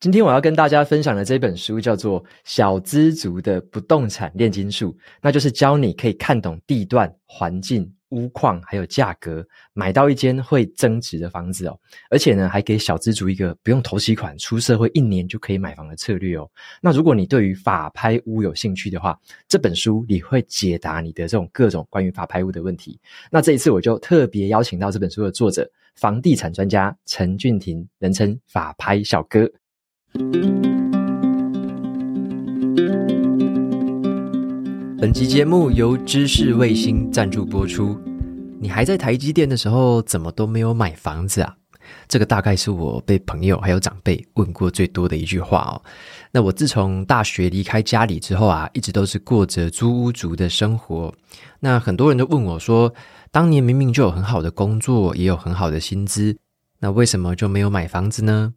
[0.00, 7.92] 今天我要跟大家分享的这本书叫做《小资族的不动产炼金术》，那就是教你可以看懂地段、环境。
[8.10, 11.78] 屋况还有价格，买到一间会增值的房子哦，
[12.08, 16.48] 而且呢，还给小资族一个不用头期款、出社会一年就可以买房的策略哦。
[16.80, 22.98] 那如果你对于法拍屋有兴趣的话，这本书你会解答你的这种各种关于法拍屋的问题。
[23.30, 29.46] 那这一次我就特别邀请到这本书的作者，房地产专家陈俊廷，人称法拍小哥。
[35.00, 37.96] 本集节目由知识卫星赞助播出。
[38.60, 41.54] 你还在台积电的时候，怎么都没有买房子啊？
[42.08, 45.80] 这个大概是我被朋友还有长辈问过最多的一句话哦。
[46.32, 51.14] 那我自从大学离开家里之后啊，一直都是过着租屋族的生活。
[51.60, 52.92] 那很多人都问我说，
[53.30, 56.36] 当年明明就有很好的工作，也有很好的薪资，
[56.80, 58.54] 那为什么就没有买房子呢？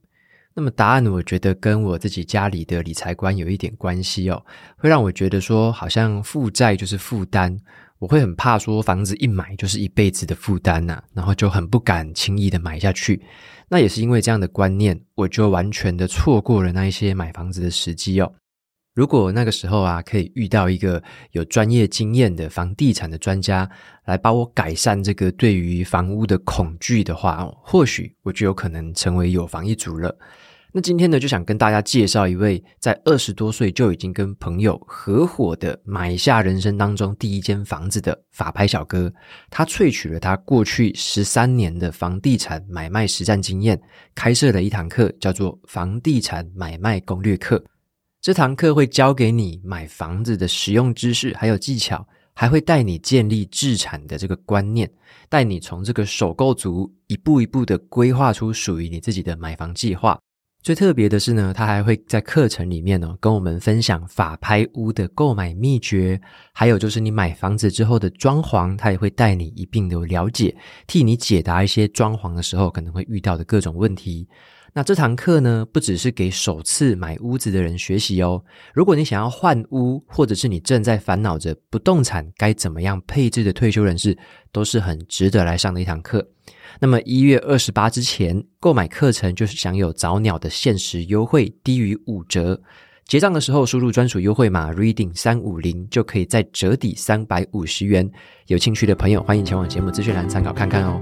[0.53, 4.45] 那么答案，我觉得跟我自己家里的理财观有一点关系哦，
[4.77, 7.57] 会让我觉得说，好像负债就是负担，
[7.99, 13.21] 我会很怕说房子一买就是一辈子的负担呐，然后就很不敢轻易的买下去。
[13.69, 18.33] 那也是因为这样的观念，我就完全的错过了那一些买房子的时机哦。
[18.93, 23.67] 如果那个时候啊，可以遇到一个有专业经验的房地产的专家
[24.03, 30.13] 来帮我改善这个对于房屋的恐惧的话，或许我就有可能成为有房一族了。
[30.73, 39.11] 那今天呢，就想跟大家介绍一位在二十多岁就已经跟朋友合伙的买下人生当中第一间房子的法拍小哥。
[39.49, 43.77] 他萃取了他过去十三年的房地产买卖实战经验，
[44.15, 47.57] 开设了一堂课，叫做《房地产买卖攻略课》。
[48.21, 54.89] 这堂课会教给你买房子的实用知识还有技巧，还会带你建立置产的这个观念，
[55.27, 60.17] 带你从这个首购族一步一步的规划出属于你自己的买房计划。
[60.63, 66.21] 最特别的是呢，他还会在课程里面呢，跟我们分享法拍屋的购买秘诀，
[66.53, 70.55] 还有就是你买房子之后的装潢，他也会带你一并的了解，
[70.85, 74.27] 替你解答一些装潢的时候可能会遇到的各种问题。
[74.73, 78.41] 那这堂课呢，不只是给首次买屋子的人学习哦。
[78.71, 84.15] 如果你想要换屋，或者是你正在烦恼着不动产该怎么样配置的退休人士，
[84.51, 86.25] 都是很值得来上的一堂课。
[86.79, 92.61] 那么一月二十八之前购买课程，就是享有早鸟的限时优惠，低于五折。
[93.05, 98.09] 结账的时候输入专属优惠码 Reading 三五零，就可以再折抵三百五十元。
[98.47, 101.01] 有兴趣的朋友，欢迎前往节目资讯栏参考看看哦。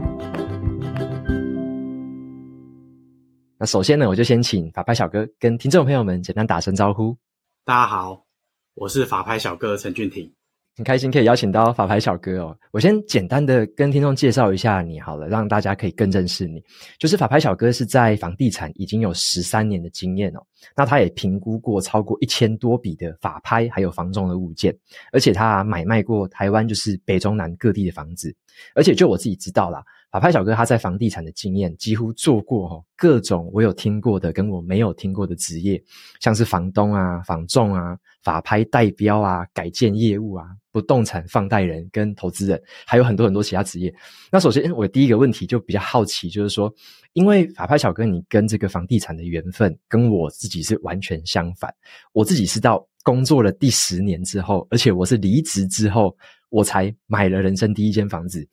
[3.60, 7.16] 那首先呢，我就先请法拍小哥跟听众朋友们简单打声招呼。
[7.64, 8.26] 大家好，
[8.74, 10.34] 我是法拍小哥陈俊廷，
[10.80, 12.58] 很开心可以邀请到法拍小哥哦。
[12.72, 16.64] 我先简单的跟听众介绍一下你好了，让大家可以更认识你。
[16.98, 20.40] 就是法拍小哥是在房地产已经有十三年的经验哦，
[20.78, 24.74] 那他也评估过超过一千多笔的法拍还有房中的物件，
[25.12, 28.34] 而且他买卖过台湾就是北中南各地的房子，
[28.76, 29.84] 而且就我自己知道啦。
[30.12, 35.80] 法拍小哥他在房地产的经验几乎做过各种我有听过的跟我没有听过的职业，
[36.20, 43.94] 像是房东啊、房仲啊、法拍代标啊、改建业务啊、不动产放贷人跟投资人，还有很多很多其他职业。
[44.32, 46.74] 那首先我第一个问题就比较好奇，就是说，
[47.14, 51.72] 因为法拍小哥你跟这个房地产的缘分跟我自己是完全相反，
[52.14, 56.18] 我自己是到工作了第十年之后，而且我是离职之后，
[56.50, 58.48] 我才买了人生第一间房子。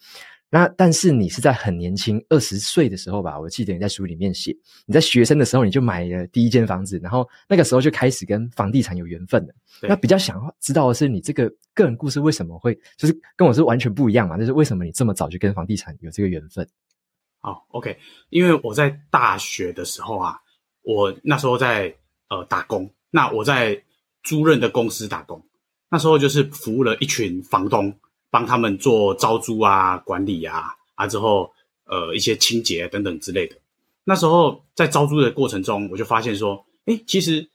[0.48, 3.38] 那但是你是在很年轻二十岁的时候吧？
[3.38, 9.52] 我记得你在书里面写，你在学生的时候你就买了第一间房子，然后那个时候就开始跟房地产有缘分了。
[9.82, 14.38] 那比较想要知道的是，你这个个人故事为什么会就是跟我是完全不一样嘛？
[14.38, 16.66] 就是为什么你这么早就跟房地产有这个缘分？
[17.40, 17.98] 好，OK，
[18.30, 20.36] 因为我在大学的时候啊，
[20.82, 21.92] 我那时候在
[22.28, 23.82] 呃打工，那我在
[24.22, 25.44] 租赁的公司打工，
[25.90, 27.96] 那时候就是服务了一群房东。
[28.28, 31.50] 帮他们做招租啊、管理啊，啊之后
[31.84, 33.56] 呃一些清洁等等之类的。
[34.04, 37.48] 那时候在招租的过程中，我就发现说，诶，其实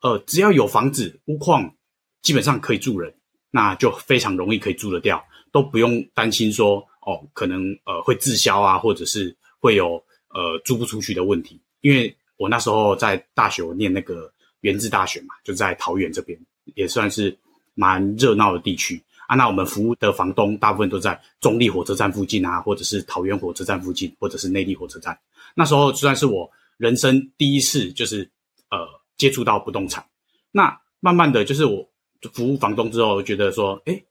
[0.00, 1.74] 呃只要有房子、屋况，
[2.22, 3.12] 基本上可以住人，
[3.50, 11.60] 那就非常容易可以住得掉，都不用担心说哦可能呃会滞销啊，或者是会有呃租不出去的问题。
[11.82, 16.38] 因为我那时候在大学我念那个原治大学嘛，就在桃园这边，
[16.74, 17.36] 也算是
[17.74, 19.02] 蛮热闹的地区。
[19.28, 25.18] 啊，那我们服务的房东大部分都在中坜火车站附近啊，或者是桃园火车站附近，或者是内坜火车站。
[25.54, 28.28] 那时候算是我人生第一次，就是
[28.70, 28.78] 呃
[29.16, 30.04] 接触到不动产。
[30.50, 31.88] 那慢慢的就是我
[32.34, 34.04] 服务房东之后，觉得说，诶，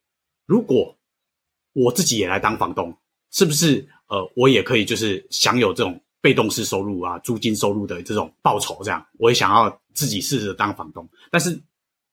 [0.45, 0.97] 如果
[1.73, 2.97] 我自己也来当房东，
[3.31, 8.81] 是不是呃，我也可以就是享有这种被动式收入啊，租金收入的这种报酬？
[8.83, 11.07] 这样，我也想要自己试着当房东。
[11.29, 11.61] 但是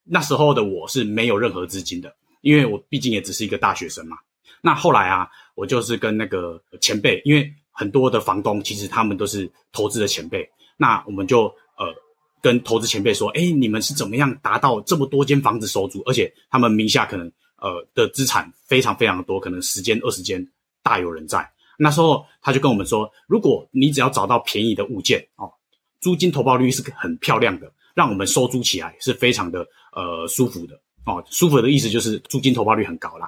[0.09, 4.17] 那时候的我是没有任何资金的，因为我毕竟也只是一个大学生嘛。
[4.61, 11.45] 那后来啊，我就是跟那个前辈，因为很多的房东其实他们都是投资的前辈，那我们就
[11.77, 11.95] 呃
[12.41, 20.45] 跟投资前辈说，诶，你们是怎么样达到这么多间房子收租，而且他们名下可能呃的资产非常非常的多，可能十间二十间
[20.83, 21.49] 大有人在。
[21.79, 25.49] 那时候他就跟我们说，如果你只要找到便宜的物件哦，
[26.01, 29.65] 租金投报率是很漂亮的，让我们收租起来是非常的
[29.99, 30.75] 呃舒服的
[31.07, 31.25] 哦。
[31.29, 33.27] 舒服的意思就是租金投报率很高啦。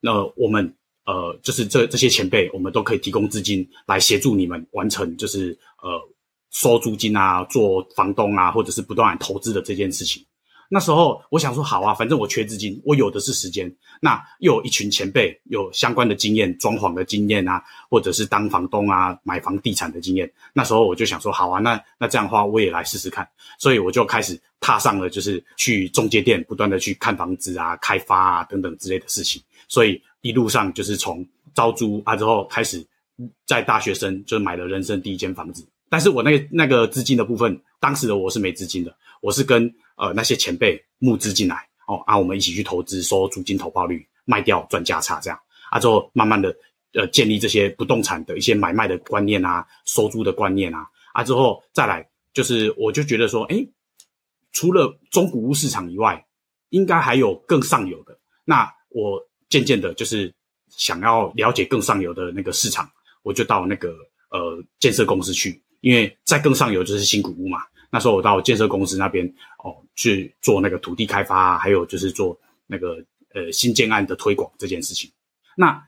[0.00, 0.62] 那我们
[1.06, 6.00] 呃，就是这这些前辈，我们都可以提供资金来协助你们完成，就是呃
[6.50, 10.24] 收租金啊，做房东啊，或者是不断投资的这件事情。
[10.68, 13.72] 那时候我想说，好啊，反正我缺资金，我有的是时间。
[14.00, 20.30] 那又有一群前辈有相关的经验，装潢的经验啊，或者是当房东啊，买房地产的经验。
[20.52, 23.28] 那时候我就想说，好啊，那那这样的话，我也来试试看。
[23.58, 29.40] 所以我就开始踏上了，就是去中介店不断的去看房子啊，开发啊等等之类的事情。
[29.68, 32.84] 所以一路上就是从招租啊之后开始，
[33.46, 35.66] 在大学生就买了人生第一间房子。
[35.88, 45.38] 但是我那个那个资金的部分，当时的我是没资金的，我是跟呃那些前辈募资进来哦，啊我们一起去投资，收租金投报率，卖掉赚价差这样
[45.70, 46.54] 啊之后慢慢的
[46.92, 53.68] 呃建立这些不动产的一些买卖的观念啊，收租的观念啊啊之后再来就是我就觉得说，诶，
[54.52, 56.24] 除了中古屋市场以外，
[56.70, 59.22] 应该还有更上游的那我。
[59.50, 60.34] 渐渐的，就是
[60.68, 62.90] 想要了解更上游的那个市场，
[63.22, 63.94] 我就到那个
[64.30, 67.60] 呃建设公司去，因为在更上游就是新古屋嘛。
[67.94, 69.24] 那时候我到建设公司那边
[69.62, 72.36] 哦去做那个土地开发啊，还有就是做
[72.66, 72.96] 那个
[73.32, 75.08] 呃新建案的推广这件事情。
[75.56, 75.80] 那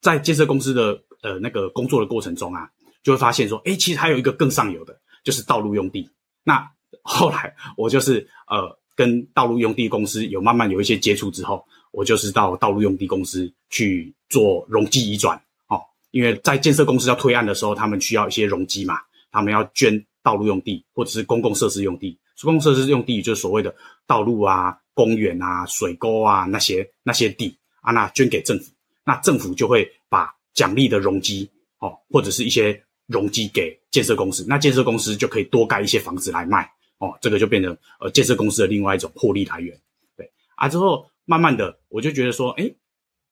[0.00, 2.66] 在建设公司的呃那个工作的过程中啊，
[3.02, 6.08] 就会发现说，诶，其实还有一个更上游的，就是道路用地。
[6.42, 6.66] 那
[7.02, 11.62] 后来我就是呃跟道路用地公司有慢慢有一些接触之后。
[11.96, 15.80] 我就是到道路用地公司去做容积移转，哦，
[16.10, 18.98] 因为在建设公司要推案的时候，他们需要一些容积嘛，
[19.30, 22.18] 他们要捐道路用地或者是公共设施用地。
[22.42, 23.72] 公共设施用地就是所谓的
[24.08, 28.72] 道路啊、公园啊、水沟啊那些那些地啊，那捐给政府，
[29.04, 31.48] 那政府就会把奖励的容积
[31.78, 36.68] 哦，或者是一些容积给建设公司，那建设公司就可以多盖一些房子来卖，
[36.98, 39.78] 哦，这个就变成呃建设公司的另外一种获利来源，
[40.16, 41.06] 对啊之后。
[41.26, 42.76] 慢慢的，我就觉得说，诶，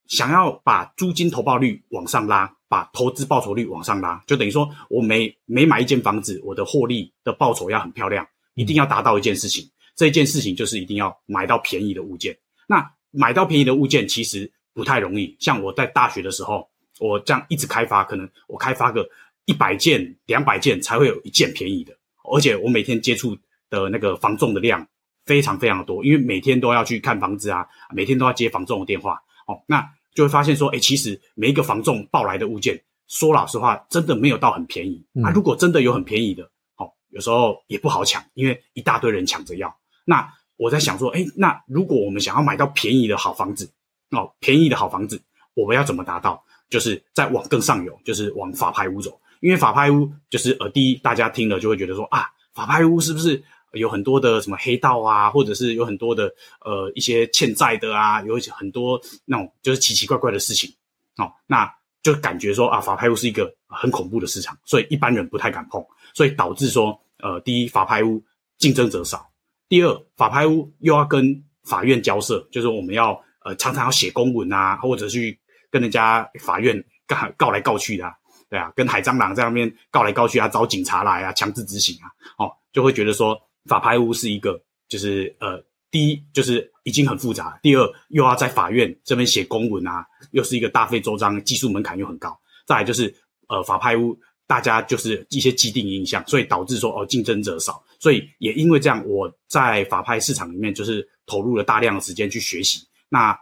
[0.08, 9.70] 想要把租金投报率往上拉，把投资报酬率往上拉，就等于说我每每买一间房子，我的获利的报酬要很漂亮，一定要达到一件事情。
[9.96, 12.36] 这一件事情就是一定要买到便宜的物件。
[12.66, 15.36] 那买到便宜的物件其实不太容易。
[15.38, 16.68] 像我在大学的时候，
[16.98, 19.08] 我这样一直开发，可能我开发个
[19.44, 21.92] 一百件、两百件才会有一件便宜的，
[22.32, 23.36] 而且我每天接触
[23.70, 24.86] 的那个房仲的量。
[25.24, 27.64] 非常非常的多，因为每天都要去看房子啊，
[27.94, 35.04] 每天都要接房仲的电话，哦，那就会发现说，哎，其实每一个房仲报来的物件，说老实话，真的没有到很便宜。
[35.12, 36.44] 那、嗯啊、如果真的有很便宜的，
[36.76, 39.74] 哦，有时候也不好抢，因为一大堆人抢着要。
[40.04, 43.70] 那我在想说，哎，那如果我们想要买到便宜的好房子，
[44.10, 45.20] 哦，便宜的好房子，
[45.54, 46.42] 我们要怎么达到？
[46.68, 53.42] 就是再往更上游，就是往法拍屋走，因为法拍屋就是呃，第一大家听了就会觉得说啊，法拍屋是不是？
[53.72, 60.70] 有很多的什么黑道啊，或者是有很多的呃一些欠债的啊，有很多那种就是奇奇怪怪的事情，
[61.16, 68.22] 哦，那就感觉说啊，法拍屋是一个很恐怖的市场，所以一般人不太敢碰，所以导致说呃，第一法拍屋
[68.58, 69.26] 竞争者少，
[69.68, 75.38] 第二法拍屋又要跟法院交涉，就是我们要呃常常要写公文啊，或者去
[75.70, 78.12] 跟人家法院告告来告去的啊，
[78.50, 83.40] 对啊，跟海蟑螂在那边告来告去啊，找警察来啊，强制执行啊，哦，就会觉得说。
[83.66, 92.36] 法拍屋是一个，就是呃，第一就是已经很复杂，第二又要在法院这边写公文啊，又是一个大费周章，技术门槛又很高。
[92.66, 93.14] 再来就是
[93.48, 97.82] 呃，法拍屋大家就是一些既定印象，所以导致说哦，竞争者少。
[98.00, 102.84] 所以也因为这样，我在法拍市场里面就是投入了大量的时间去学习。
[103.08, 103.38] 那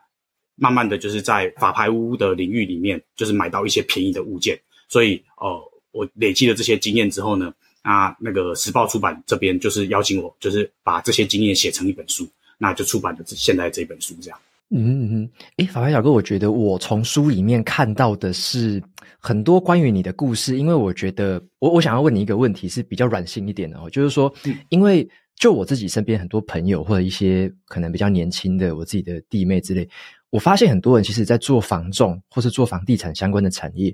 [0.57, 4.61] 慢慢的就是在法拍屋的领域里面，就是买到一些便宜的物件。
[4.89, 5.59] 所以呃，
[5.93, 7.55] 我累积了这些经验之后呢。
[7.83, 14.39] 啊，那个时报出版这边就是邀请我，就是把这些经验写成一本书，那就出版了现在这本书这样。
[14.73, 18.81] 嗯嗯，诶，法拍小哥，我觉得我从书里面看到的是
[19.19, 24.33] 很多关于你的故事，因为我觉得我我想要问你一个问题是比较软性一点的哦，就是说，
[24.69, 29.89] 因为就我自己身边很多朋友或者一些可能比较年轻的我自己的弟妹之类，
[30.31, 33.93] 我发现很多人其实在做房仲或是做房地产相关的产业。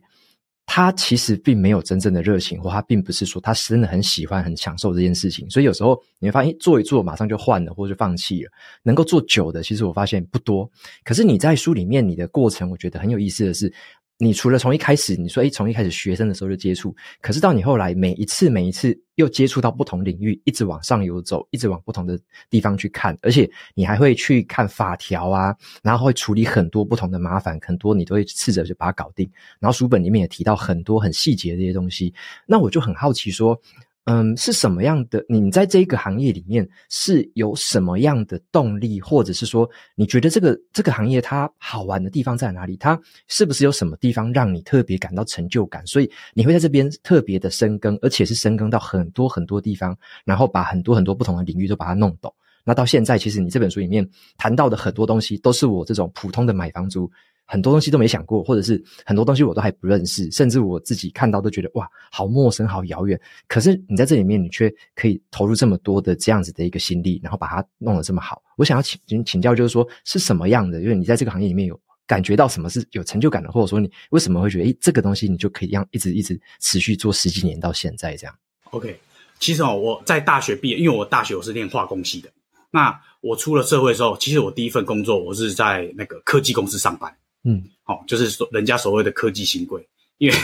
[0.66, 5.48] 他其实并没有真正的热情，或他并不是说他真的很喜欢、很享受这件事情。
[5.48, 8.50] 所以有时候你会发现，做一做马上就换了，或者就放弃了。
[8.82, 10.70] 能够做久的，其实我发现不多。
[11.04, 13.72] 可是你在书里面，你的过程，我觉得很有意思的是。
[14.18, 22.18] 你除了从一开始你说，诶，从一开始学生的时候就接触，可是到你后来每一次每一次又接触到不同领域，一直往上游走，一直往不同的
[22.48, 29.30] 地方去看，而且你还会去看法条啊，然后会处理很多不同的麻烦，很多你都会试着就把它搞定。
[29.60, 32.14] 然后书本里面也提到很多很细节的这些东西，
[32.46, 33.60] 那我就很好奇说。
[34.08, 35.24] 嗯，是什么样的？
[35.28, 42.76] 你在这一个行业里面是有什么样的动力，或者是说，你觉得这个这个行业它好玩的地方在哪里？
[42.76, 42.96] 它
[43.26, 45.84] 是不是有什么地方让你特别感到成就感？
[45.88, 52.32] 所以你会在这边特别的深耕，而且是深耕到很多很多地方，然后把很多很多不同的领域都把它弄懂。
[52.64, 54.08] 那到现在，其实你这本书里面
[54.38, 57.10] 谈到的很多东西，都是我这种普通的买房族。
[57.46, 63.18] 很多东西都没想过，或者是很多东西我都还不认识，甚至我自己看到都觉得哇，好陌生，好遥远。
[63.46, 68.42] 可是你在这里面，你却可以投入这么多的这样子的一个心力，然后把它弄得这么好。
[68.56, 70.82] 我想要请请教，就是说是什么样的？
[70.82, 78.34] 因为你在这个行业里面有感觉到什么是有成就感的，或者说你为什么会觉得，诶，这个东西你就可以让一直一直持续做十几年到现在这样
[78.70, 78.98] ？OK，
[79.38, 82.28] 其实哦，我在大学毕业，因为我大学我是念化工系的，
[82.72, 87.16] 那我出了社会之后，其实我第一份工作我是在那个科技公司上班。
[87.48, 89.88] 嗯，好，就是说人家所谓的科技新贵，
[90.18, 90.36] 因为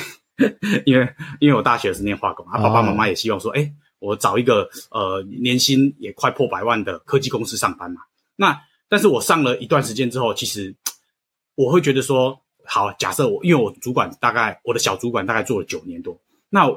[0.87, 1.09] 因为
[1.41, 8.03] 因为我大学是念化工，啊，爸爸妈妈也希望说，哎、欸，我找一个呃年薪也快破百万的科技公司上班嘛。
[8.37, 8.57] 那
[8.89, 10.73] 但是我上了一段时间之后，其实
[11.57, 16.17] 我会觉得说，好，假设我因为我主管大概我的小主管大概做了九年多，
[16.51, 16.69] 那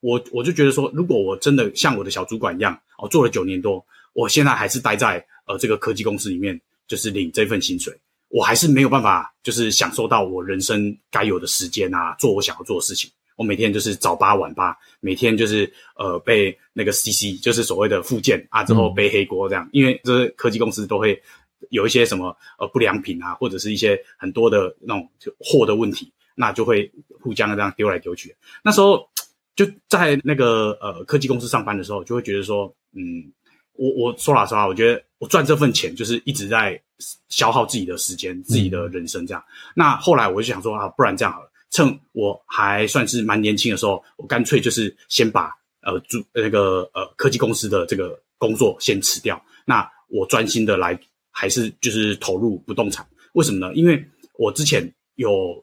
[0.00, 7.94] 我我就觉得说，如果我真的像我的小主管一样，哦，做了九年多，我现在还是待在呃这个科技公司里面，就是领这份薪水。
[8.28, 13.10] 我还是没有办法，就是享受到我人生该有的时间啊，做我想要做的事情。
[13.36, 19.64] 我每天就是早八晚八，每天就是呃被那个 CC，就是所谓的附件啊，之后背黑锅这样。
[19.66, 21.22] 嗯、因为这科技公司都会
[21.70, 26.90] 有一些什么呃不良品啊，或者是一些很多的那种货的问题，那就会
[27.20, 28.34] 互相这样丢来丢去。
[28.64, 29.08] 那时候
[29.54, 33.32] 就在那个呃科技公司上班的时候，就会觉得说，嗯。
[33.78, 36.80] 我我说老实话，我觉得我赚这份钱就是一直在
[37.28, 39.42] 消耗自己的时间、自己的人生这样。
[39.48, 45.50] 嗯、那后来我就想说啊，不然这样好了，趁我还算是蛮年轻的时候，我干脆就是先把
[45.82, 49.40] 呃主那个呃科技公司的这个工作先辞掉。
[49.64, 50.98] 那我专心的来，
[51.30, 53.06] 还是就是投入不动产。
[53.34, 53.74] 为什么呢？
[53.74, 54.02] 因为
[54.38, 54.82] 我之前
[55.16, 55.62] 有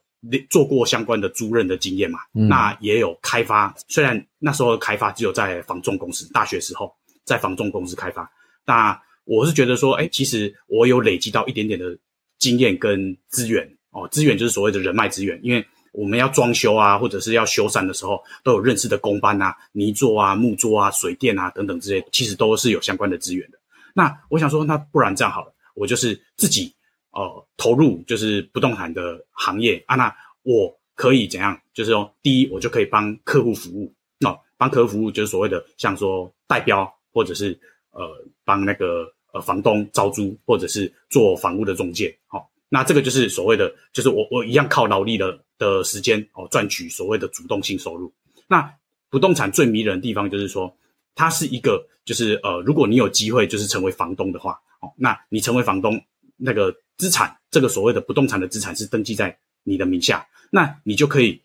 [0.50, 3.74] 做过相关的租赁的经验嘛，嗯、那也有开发。
[3.88, 6.94] 虽然那时候开发只有在房仲公司，大学时候。
[7.26, 8.30] 在房仲公司开发，
[8.66, 11.98] 那我是觉得说，哎，其实我有累积到一点点的
[12.40, 23.58] 经验跟资源哦，资源就是所谓的人脉资源，因为我们要装修啊，或者是要修缮的时候，都有认识的工班啊、泥作啊、木作啊、水电啊等等之类，其实都是有相关的资源的。
[23.94, 26.74] 那我想说，那不然这样好了，我就是自己
[27.12, 31.58] 呃投入就是不动产的行业啊，那我可以怎样？
[31.74, 36.94] 就是说，第一，我就可以帮客户服务，那、哦、帮客户服务就是所谓的像说代标。
[37.14, 37.58] 或者是
[37.92, 38.02] 呃
[38.44, 48.12] 帮那个呃房东招租，或者是做房屋的中介，好、那这个就是所谓的，就是我我一样靠劳力的的时间哦赚取所谓的主动性收入。
[48.48, 48.74] 那
[49.10, 50.76] 不动产最迷人的地方就是说，
[51.14, 56.04] 它是一个就是呃如果你有机会就是成为房东的话，哦，那你成为房东
[56.36, 61.40] 那个资产，这个所谓的不动产的资产是登记在你的名下，那你就可以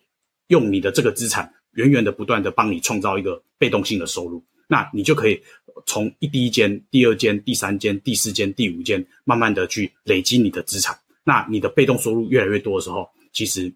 [0.47, 4.43] 用你的这个资产源源的不断的帮你创造一个被动性的收入。
[4.69, 5.43] 那你就可以
[5.87, 10.97] 从一第一间、第二间、第三间、第四间、第五间，慢慢的去累积你的资产。
[11.25, 13.73] 那你的被动收入越来越多的时候，其实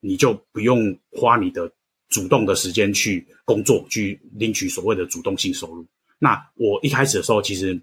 [0.00, 1.70] 你就不用花你的
[2.08, 5.84] 主动的时间去工作，去领取所谓的主动性收入。
[6.18, 7.80] 那我一开始的时候，其实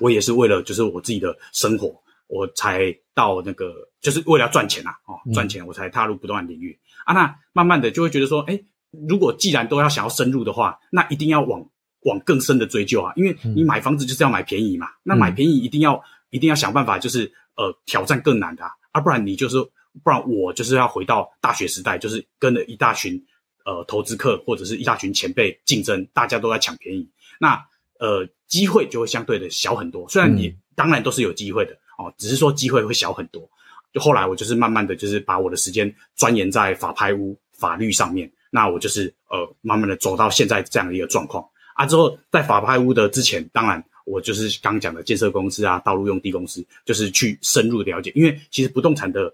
[0.00, 1.94] 我也是为了就是我自己的生活，
[2.26, 7.14] 我才到那个就是为了要赚钱啊，哦，赚钱我才踏入不动产领域啊。
[7.14, 8.60] 那慢慢的就会觉得说，哎，
[9.08, 11.64] 如果既然都要想要深入的话，那一定要往。
[12.06, 19.58] 往更深的追究啊，因为你买房子就是要买便宜嘛，嗯、那买便宜一定要一定要想办法，就是呃挑战更难的啊，啊不然你就是
[20.02, 23.22] 不然我就是要回到大学时代，就是跟了一大群
[23.64, 27.08] 呃投资客或者是一大群前辈竞争，大家都在抢便宜，
[27.38, 27.62] 那
[27.98, 30.08] 呃机会就会相对的小很多。
[30.08, 33.48] 虽然你、嗯、当然都是有机会的哦，只是说机会会小很多。
[33.92, 41.42] 就后来我就是慢慢的就是把我的时间钻研在法拍屋法律上面，那我就是呃慢慢的走到现在这样的一个状况。
[41.76, 41.86] 啊。
[41.86, 49.32] 之后在法拍屋的之前，当然我就是刚讲的建设公司啊，道路用地公司，就是去深入了解，因为其实不动产的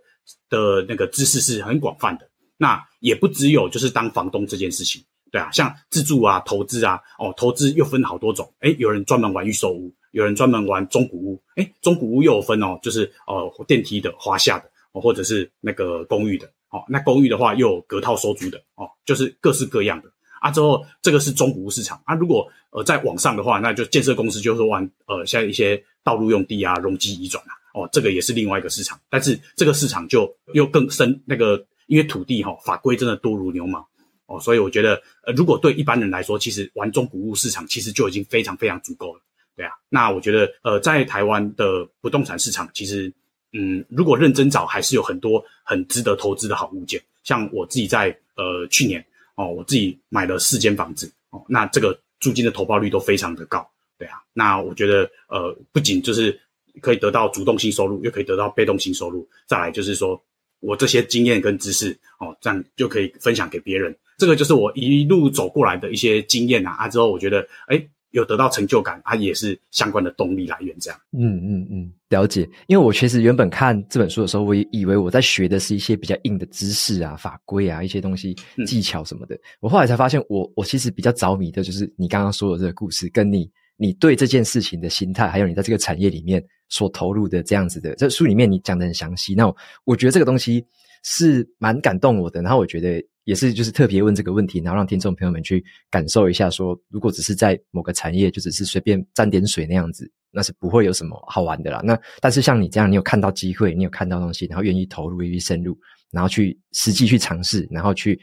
[0.51, 2.29] 的那个知识是很广泛的。
[2.59, 16.49] 那也不只有就是当房东这件事情，对啊，像自住啊、投资啊，哦，投资又分好多种，诶，有人专门玩预售屋，有人专门玩中古屋，诶，中古屋又有分哦，就是呃电梯的、华夏的，哦，或者是那个公寓的。
[16.71, 20.11] 哦，那公寓的话又有隔套收租的哦，就是各式各样的
[20.43, 20.51] 啊。
[20.51, 22.15] 之后这个是中古物市场啊。
[22.15, 29.01] 如果呃在网上的话，那就建设公司就是玩呃像一些道路用地啊、容积移转啊，哦，这个也是另外一个市场。
[29.09, 33.87] 但是这个市场就又更深，那个因为土地哈、哦、法规真的多如牛毛
[34.27, 39.21] 哦，所以我觉得呃如果对一般人来说，其实玩中古物市场其实就已经非常非常足够了，
[39.57, 39.73] 对啊。
[39.89, 43.13] 那我觉得呃在台湾的不动产市场其实。
[43.55, 46.99] 嗯，如果认真找，还是有很多很值得投资的好物件。
[47.23, 54.23] 像我自己在呃去年哦，我自己买了四间房子哦，那这个租金的投报率都非常的高，对啊。
[54.33, 56.39] 那我觉得呃，不仅就是
[56.81, 59.29] 可以得到主动性收入，又可以得到被动性收入。
[59.47, 60.23] 再来就是说
[60.61, 63.97] 我这些经验跟知识哦，这样就可以分享给别人。
[64.19, 70.75] 这个就是我一路走过来的一些经验啊啊，之后我觉得哎有得到成就感，它也是相关的动力来源。
[70.79, 72.49] 这样，嗯嗯嗯，了解。
[72.67, 78.35] 因为我其实原本看这本书的时候，我也以为我在学的是一些比较硬的知识啊、法规啊、一些东西、
[78.67, 79.35] 技巧什么的。
[79.35, 87.95] 嗯、我后来才发现我，我我其实比较着迷的就是你刚刚说的这个故事，跟你你对这件事情的心态，还有你在这个产业里面所投入的这样子的。
[87.97, 90.65] 这书里面你讲的很详细，那我，我觉得这个东西
[91.03, 92.43] 是蛮感动我的。
[92.43, 93.03] 然后我觉得。
[93.25, 101.81] 也是，就是特别问这个问题，然后让听众朋友们去感受一下说，说如果只是在某个产业，就只是随便沾点水那样子，那是不会有什么好玩的啦。
[101.85, 105.79] 那但是像你这样，你有看到机会，你有看到东西，然后愿意投入，愿意深入，
[106.11, 108.21] 然后去实际去尝试，然后去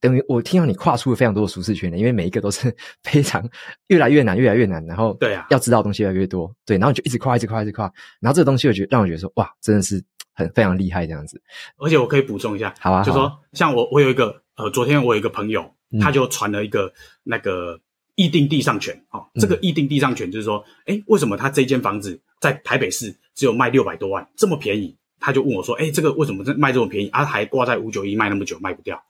[0.00, 3.46] 等于我听到你跨出了非常多的舒适圈的，因为每一个都是 非常
[3.88, 10.02] 越来越难，越来越难，然后对啊，要知道的东西越来越多，对，然后你就一直跨，一直跨，一直跨，然后这个东西我觉得让我觉得说，哇，真的是
[10.38, 11.42] 很非常厉害这样子。
[11.76, 14.42] 而且我可以补充一下，好啊，就说像我，我有一个。
[14.58, 17.78] 呃，昨天我有一个朋友，他就传了一个那个
[18.16, 24.96] 议定地上权，哦，这个议定地上权就是说，诶，为什么他这间房子在台北市只有卖六百多万，这么便宜？
[25.20, 27.08] 他就问我说，诶，这个为什么卖这么便宜？
[27.10, 29.00] 啊，还挂在五九一卖那么久卖不掉？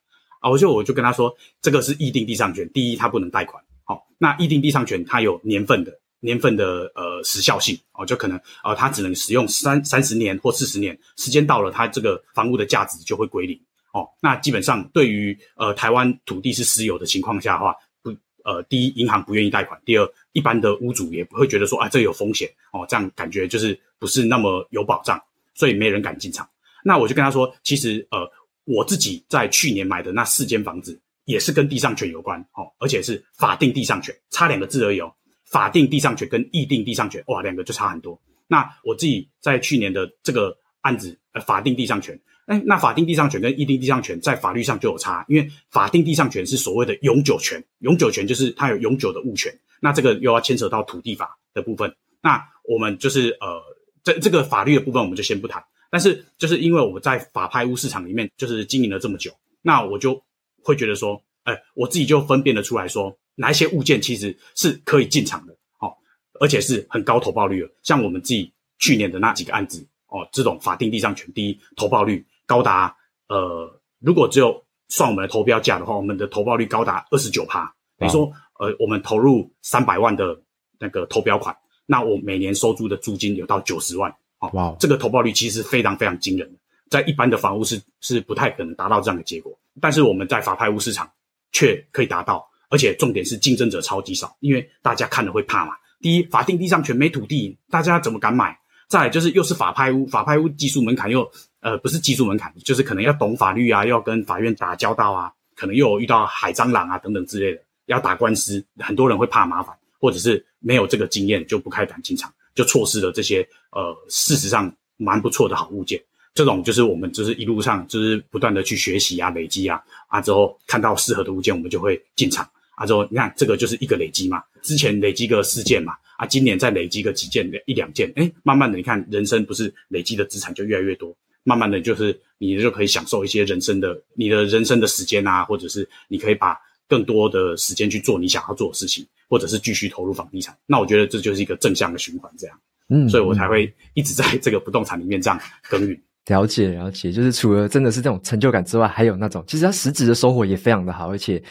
[0.40, 13.58] 啊，我就我就跟他说，这个是议定地上权，第一，它不能贷款，好，那议定地上权它有年份的年份的呃时效性，哦，就可能呃它只能使用三三十年或四十年，时间到了，它这个房屋的价值就会归零。
[13.92, 25.18] 哦，那基本上对于呃台湾土地是私有的情况下的话，不呃，第一银行不愿意贷款，第二一般的屋主也不会觉得说啊这有风险哦，这样感觉就是不是那么有保障，
[25.54, 26.48] 所以没人敢进场。
[26.84, 28.30] 那我就跟他说，其实呃
[28.64, 35.10] 我自己在去年买的那四间房子也是跟地上权有关哦，而且是法定地上权，差两个字而已哦，
[35.50, 38.20] 法定地上权跟议定地上权哇，两个就差很多。
[38.46, 42.18] 那我自己在去年的这个案子呃法定地上权。
[42.46, 51.94] 哎，那法定地上权跟议定地上权在法律上就有差，因为法定地上权是所谓的永久权，永久权就是它有永久的物权，那这个又要牵扯到土地法的部分。
[52.22, 53.62] 那我们就是呃，
[54.02, 55.62] 这这个法律的部分我们就先不谈。
[55.90, 59.30] 但是就是因为我们在法拍屋市场里面就是经营了这么久，
[59.60, 60.22] 那我就
[60.62, 65.92] 会觉得说，哎，我自己就分辨得出来说，哪一些物件其实是可以进场的，哦，
[66.40, 72.24] 而且是很高投报率的，像我们自己去年的那几个案子，哦，这种法定地上权第一投报率。
[72.46, 72.96] 高达
[73.28, 77.70] 呃，如果只有算我们的投标价的话，我们的投报率高达二十九趴。
[77.98, 80.40] 等于说，呃，我们投入三百万的
[80.78, 84.10] 那个投标款，那我每年收租的租金有到九十万。
[84.38, 86.58] 好，哇，这个投报率其实非常非常惊人的，
[86.88, 89.52] 在一般的房屋是是不太可能达到这样的结果。
[89.78, 91.10] 但是我们在法拍屋市场
[91.52, 95.72] 却可以达到，而且重点是竞争者超级少，因为大家看了会怕嘛。
[96.00, 98.58] 第一，法定地上权没土地，大家怎么敢买？
[98.88, 101.30] 再来就是又是法拍屋，法拍屋技术门槛又。
[101.60, 116.00] 呃，不是技术门槛，就是可能要懂法律啊，要跟法院打交道啊，可能又遇到海蟑螂啊等等之类的，要打官司，很多人会怕麻烦，或者是没有这个经验就不开胆进场，就错失了这些呃事实上蛮不错的好物件。
[116.34, 131.16] 这种就是我们就是一路上就是不断的去学习啊，累积啊，啊之后看到适合的物件，我们就会进场啊之后，你看这个就是一个累积嘛，之前累积个四件嘛，啊今年再累积个几件一两件，哎慢慢的你看人生不是累积的资产就越来越多。
[131.44, 136.54] 慢慢的就是你就可以享受一些人生的你的人生的时间啊，或者是你可以把
[136.86, 140.54] 更多的时间去做你想要做的事情，或者是继续投入房地产。
[140.66, 142.60] 那我觉得这就是一个正向的循环，这样，
[142.90, 145.98] 嗯，所以我才会一直在这个不动产里面这样耕耘。
[146.28, 151.42] 了解了解，就是除了真的是这种成就感之外，还有那种其实他实质的收获也非常的好，而且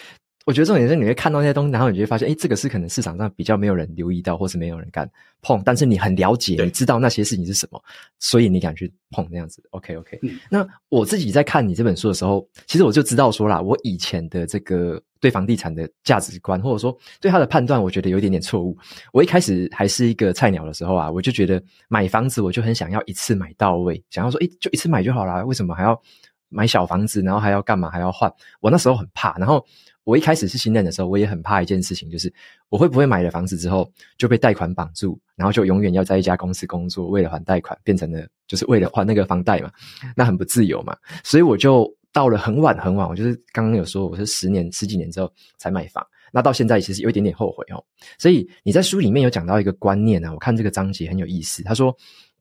[0.48, 5.06] 我觉得重点是你会看到那些东西，然后你就会发现，哎，这个是可能市场上比较没有人留意到，或是没有人敢
[5.42, 7.84] 碰，但是你很了解，你知道那些事情是什么，
[8.18, 9.62] 所以你敢去碰那样子。
[9.72, 18.78] OK OK，嗯，那我自己在看你这本书的时候，其实我就知道说啦，我以前的这个对房地产的价值观，或者说对它的判断，我觉得有一点点错误。
[19.12, 26.02] 我一开始还是一个菜鸟的时候啊，我就觉得买房子我就很想要一次买到位，想要说，哎，就一次买就好啦，为什么还要
[26.48, 28.32] 买小房子，然后还要干嘛，还要换？
[28.62, 29.66] 我那时候很怕，然后。
[30.08, 32.34] 我一开始是新人的时候，我也很怕一件事情，就是
[32.70, 39.70] 我会不会买了房子之后就被贷款绑住，然后就永远要在一家公司工作，为了还贷款，变成了就是为了还那个房贷嘛，
[40.16, 40.96] 那很不自由嘛。
[41.26, 47.84] 所以我就到了很晚很晚，我就是刚刚有说我是十年十几年之后才买房，那到现在其实有一点点后悔哦。
[48.18, 51.94] 所以你在书里面有讲到一个观念啊，我看这个章节很有意思，他说。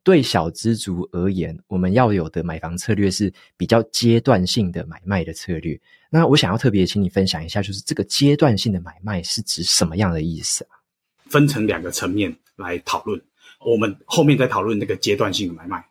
[0.07, 5.77] 对小资族而言，我们要有的买房策略是比较阶段性的买卖的策略。
[6.09, 10.79] 那我想要特别请你分享一下，就是这个阶段性的买卖是指什么样的意思啊？
[11.25, 13.21] 分成两个层面来讨论，
[13.59, 15.85] 我们后面再讨论那个阶段性的买卖。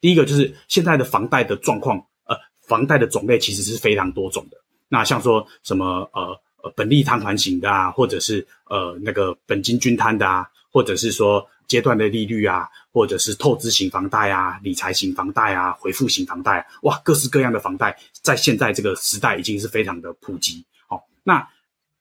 [0.00, 4.56] 第一个就是现在的房贷的状况，呃，房贷的种类其实是非常多种的。
[4.88, 11.46] 那像说什么呃呃本利摊还型的啊，或者是呃那个本金均摊的啊，或者是说。
[11.70, 20.66] 阶段的利率啊，或者是透支型房贷啊、理财型房贷啊、回复型房贷，哇，各式各样的房贷，在现在这个时代已经是非常的普及。
[20.88, 21.48] 哦，那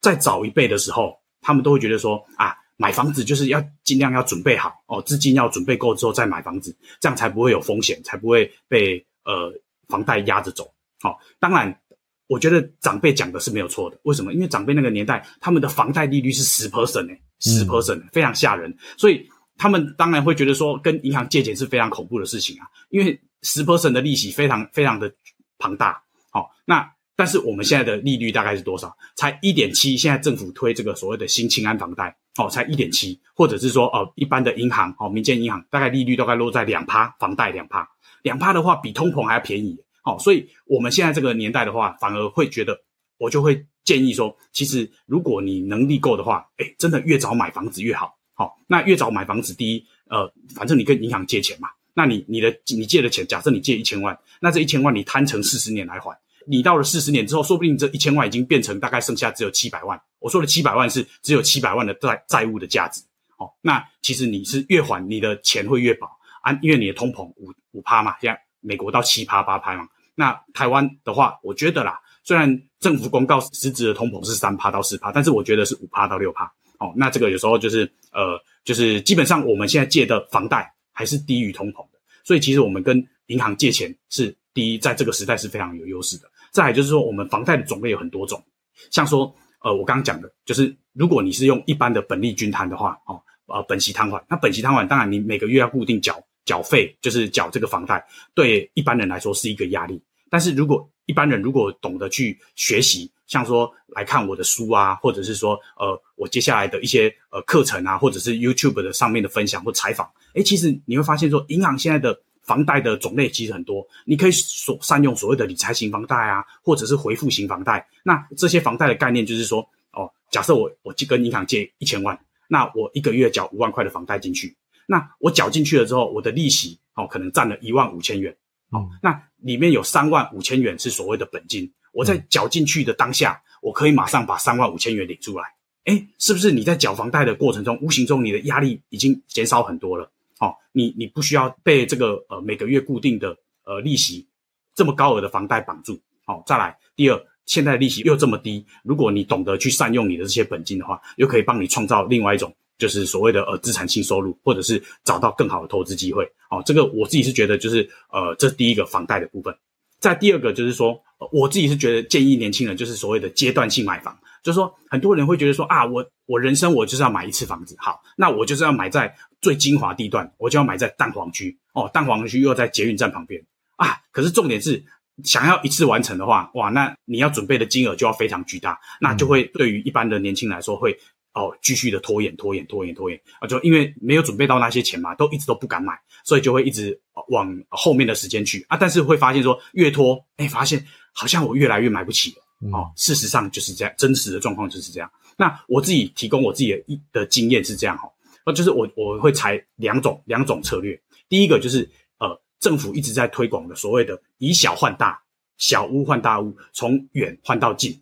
[0.02, 9.54] 在早一辈的时候，他们都会觉得说啊，买房子就是要尽量要准备好哦，资金要准备够之后再买房子，这样才不会有风险，才不会被呃
[9.88, 10.74] 房贷压着走。
[11.04, 11.80] 哦，当然，
[12.26, 14.00] 我觉得长辈讲的是没有错的。
[14.02, 14.34] 为什么？
[14.34, 19.30] 因为长辈那个年代，他们的房贷利率是十 percent，十 percent，非常吓人，所以。
[19.60, 25.14] 他们当然会觉得说，跟银行借钱是非常恐怖的事情啊，因为十 percent 的利息非常非常的
[25.60, 26.02] 庞大。
[26.32, 28.96] 好、哦，那但是我们现在的利率大概是多少？
[29.16, 29.98] 才一点七。
[29.98, 37.86] 现在政府推这个所谓的新青安房贷，哦，才一点七，或者是说哦，一般的银行，哦，民间银行大概利率大概落在两趴，房贷两趴，
[38.24, 39.78] 两趴的话比通膨还要便宜。
[40.06, 42.80] 哦，所以我们现在这个年代的话，反而会觉得，
[43.18, 48.16] 我就会建议说，其实如果你能力够的话，诶，真的越早买房子越好。
[48.40, 60.02] 好，那越早买房子，第一，呃，反正你跟银行借钱嘛，那你你的你借的钱，假设你借一千万，那这一千万你摊成四十年来还，你到了四十年之后，说不定这一千万已经变成大概剩下只有七百万。
[60.20, 63.02] 我说的七百万是只有七百万的债债务的价值。
[63.36, 66.08] 哦，那其实你是越还你的钱会越薄
[66.42, 76.50] 啊，因为你的通膨五五趴嘛，现在美国到七趴八趴嘛，那台湾的话，我觉得啦，虽然政府公告实质的通膨是三趴到四趴，但是我觉得是五趴到六趴。
[76.80, 86.30] 哦，那这个有时候就是呃，就是基本上我们现在借的房贷还是低于通膨的，所以其实我们跟银行借钱是第一，在这个时代是非常有优势的。
[86.52, 88.44] 再来就是说，我们房贷的种类有很多种，
[88.90, 100.02] 像说呃，我刚刚讲的，就是如果你是用一般的本利均摊的话，哦，呃，本息摊还，那本息摊还当然你每个月要固定缴缴费，就是缴这个房贷，对一般人来说是一个压力。
[100.30, 117.88] 但是如果一般人如果懂得去学习，像说来看我的书啊，或者是说呃我接下来的一些呃课程啊，或者是 YouTube 的上面的分享或采访，诶，其实你会发现说，银行现在的房贷的种类其实很多，你可以所善用所谓的理财型房贷啊，或者是回复型房贷。
[118.04, 119.62] 那这些房贷的概念就是说，
[119.94, 128.36] 哦，假设我我去跟银行借一千万，那我一个月缴五万块的房贷进去，那我缴进去了之后，我的利息哦可能占了一万五千元。
[128.72, 135.44] 哦，那里面有三万五千元是所谓的本金，我在缴进去的当下，我可以马上把三万五千元领出来。
[135.86, 140.12] 哎，是不是你在缴房贷的过程中，无形中你的压力已经减少很多了？
[140.38, 144.28] 好、哦，你你不需要被这个呃每个月固定的呃利息
[144.76, 146.00] 这么高额的房贷绑住。
[146.26, 152.54] 好、哦，再来第二，现在的利息又这么低，如果你懂得去善用你的这些本金的话，又可以帮你创造另外一种。
[152.78, 159.54] 就是所谓的呃资产性收入，或者是找到更好的投资机会，哦，这个我自己是觉得就是呃这是第一个房贷的部分。
[160.00, 173.42] 再第二个就是说，我自己是觉得建议年轻人就是所谓的阶段性买房，就是说很多人会觉得说啊，我我人生我就是要买一次房子，好，那我就是要买在最精华地段，我就要买在蛋黄区哦，蛋黄区又在捷运站旁边
[173.76, 173.98] 啊。
[174.12, 174.84] 可是重点是
[175.24, 180.98] 想要一次完成的话，哇，那你要准备的金额就要非常巨大，那就会对于一般的年轻人来说会。
[181.34, 183.48] 哦，继续的拖延、拖延、拖延、拖延啊！
[183.48, 188.76] 就因为没有准备到那些钱嘛，都一直都不敢买，所以就会一直往后面的时间去啊。
[188.76, 192.78] 但是会发现说，越拖，哎，发现好像我越来越买不起了。
[192.78, 195.10] 哦，事实上就是这样，真实的状况就是这样。
[195.38, 198.10] 那我自己提供我自己的一的经验是这样哈，
[198.46, 201.00] 那就是我我会采两种两种策略。
[201.30, 205.22] 第一个就是呃，政府一直在推广的所谓的以小换大，
[205.58, 208.02] 小屋换大屋，从远换到近。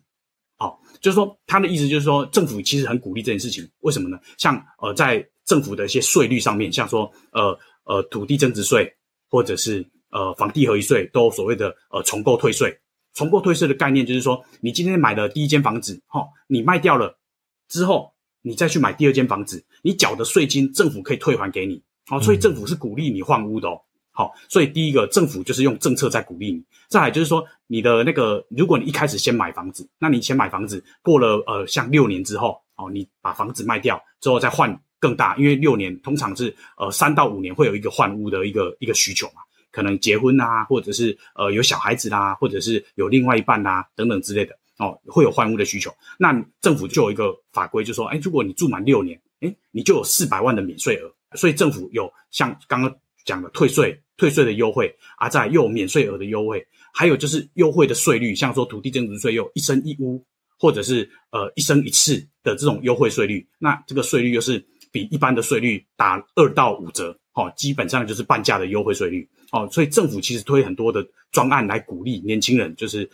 [1.00, 4.18] 就是说他的意思就是说，政府其实很鼓励这件事情，为什么呢？
[4.36, 8.92] 像呃，在政府的一些税率上面，像说呃呃土地增值税，
[9.28, 12.76] 或者是呃房地合一税，都所谓的呃重购退税。
[13.14, 17.18] 重购退税的概念就是说，你今天买了第一间房子，齁，你卖掉了
[17.68, 21.82] 之后，你再去买第二间房子，你缴的税金政府可以退还给你。
[22.06, 23.80] 好，所以政府是鼓励你换屋的哦。
[24.18, 26.60] 好，所以第一个政府就是用政策在鼓励你。
[26.88, 39.34] 再来就是说，你的那个，如果你一开始先买房子，那你先买房子，过了呃像六年之后，哦，你把房子卖掉之后再换更大，因为六年通常是呃三到五年会有一个换屋的一个一个需求嘛，
[39.70, 45.94] 可能结婚啊，或者是呃有小孩子啦，或者是有另外一半啦等等之类的哦，会有换屋的需求。
[46.18, 51.08] 那政府就有一个法规，就说，哎，如果你住满六年，哎，你就有四百万的免税额。
[51.36, 52.92] 所以政府有像刚刚
[53.28, 60.24] 讲的退税、退税的优惠啊，再又有免税额的优惠，还有就是优惠的税率，像说土地增值税又一生一屋，
[60.58, 73.08] 或者是呃一生一次的这种优惠税率，那这个税率又是比一般的税率打二到五折，哦，基本上就是半价的优惠税率，哦，所以政府其实推很多的专案来鼓励年轻人，就是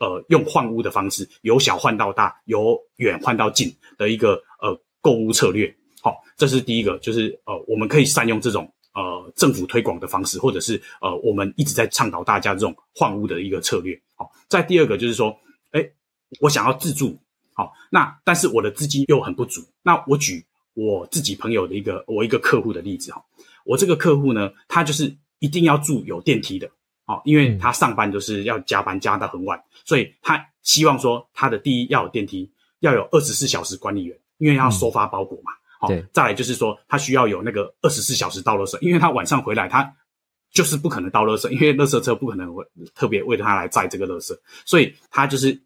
[0.00, 5.74] 呃用换屋的方式，由小换到大，由远换到近的一个呃购物策略。
[6.02, 14.00] 好，这是第一个，就是呃，我们可以善用这种呃政府推广的方式，或者是呃我们一直在倡导大家这种换屋的一个策略。
[14.14, 15.38] 好，再第二个就是说，
[15.72, 15.86] 哎，
[16.40, 17.16] 我想要自住，
[17.52, 19.60] 好，那但是我的资金又很不足。
[19.82, 23.22] 那我举我自己朋友的一个我一个客户的例子哈，
[23.66, 26.66] 我这个客户呢，他就是一定要住有电梯的，
[27.04, 35.52] 好，因为他上班就是要加班加到很晚，所以他希望说他的第一要有电梯，要有二十四小时管理员，因为要收发包裹嘛。
[35.78, 39.94] 好，再来就是说，他需要有那个二十四小时倒垃圾，因为他晚上回来，他
[40.50, 44.34] 就是不可能倒垃圾，因为垃圾车不可能会特别为他来载这个垃圾，
[44.64, 45.60] 所以他就是，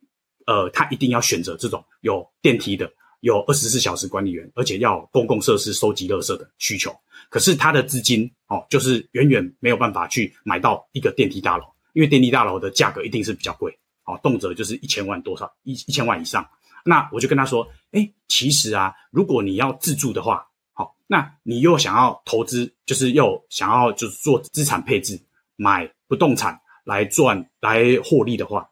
[0.46, 6.92] 呃，他一定要选择这种有电梯的、有二十四小时管理员，而且要公共设施收集垃圾的需求。
[7.29, 13.73] 可是他的资金哦，就是远远没有办法去买到一个电梯大楼，因为电梯大楼的价格一定是比较贵，
[14.07, 16.44] 哦，动辄就是一千万多少，一一千万以上。
[16.84, 25.20] 那我就跟他说，诶，其实啊，如果你要自住的话，好，那你又想要投资，就是又想要就是做资产配置，
[25.56, 28.68] 买不动产来赚来获利的话，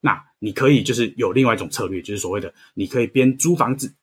[0.00, 3.94] 那你可以就是有另外一种策略，就是所谓的你可以边租房子，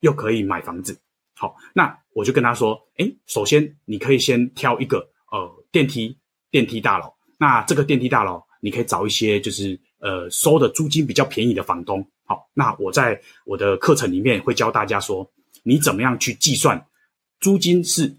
[0.00, 0.98] 又可以买房子。
[1.34, 4.98] 好，那我就跟他说，诶，首先你可以先挑一个
[5.30, 6.16] 呃电梯
[6.50, 12.06] 电梯大楼，那这个电梯大楼你可以找一些就是呃收的租金比较便宜的房东。
[12.24, 15.26] 好，那我在我的课程里面会教大家说，
[15.62, 16.86] 你怎么样去计算
[17.40, 18.14] 租金是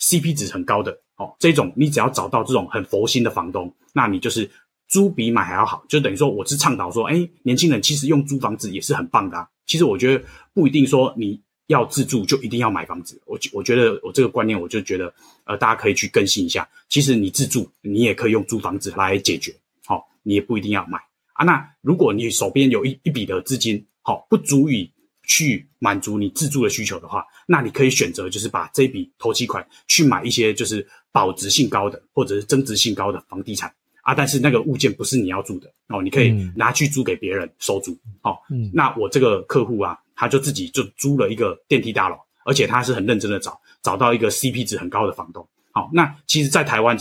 [0.00, 1.00] CP 值很高的。
[1.16, 4.48] 哦，这种你只要找到这种很佛心的房东，那你就是
[4.86, 5.84] 租比买还要好。
[5.88, 9.48] 就等于说，我是倡导说，哎，年轻人其实用租房子也是很棒的啊。
[9.66, 10.24] 其实我觉得
[10.54, 13.20] 不一定说你要自住就一定要买房子。
[13.26, 15.12] 我我觉得我这个观念，我就觉得
[15.44, 16.66] 呃，大家可以去更新一下。
[16.88, 19.52] 其实你自住，你也可以用租房子来解决。
[19.86, 21.00] 好，你也不一定要买。
[21.38, 33.72] 啊，那如果你手边有一一笔的资金，好，不足以去满足你自住的需求的话，那你可以选择就是把这笔投期款去买一些就是保值性高的或者是增值性高的房地产。
[34.02, 46.96] 啊，但是那个物件不是你要住的哦，你可以拿去租给别人收租，哦，嗯，那我这个客户啊，他就自己就租了一个电梯大楼，而且他是很认真的找找到一个 CP 值很高的房东，好，那其实，在台湾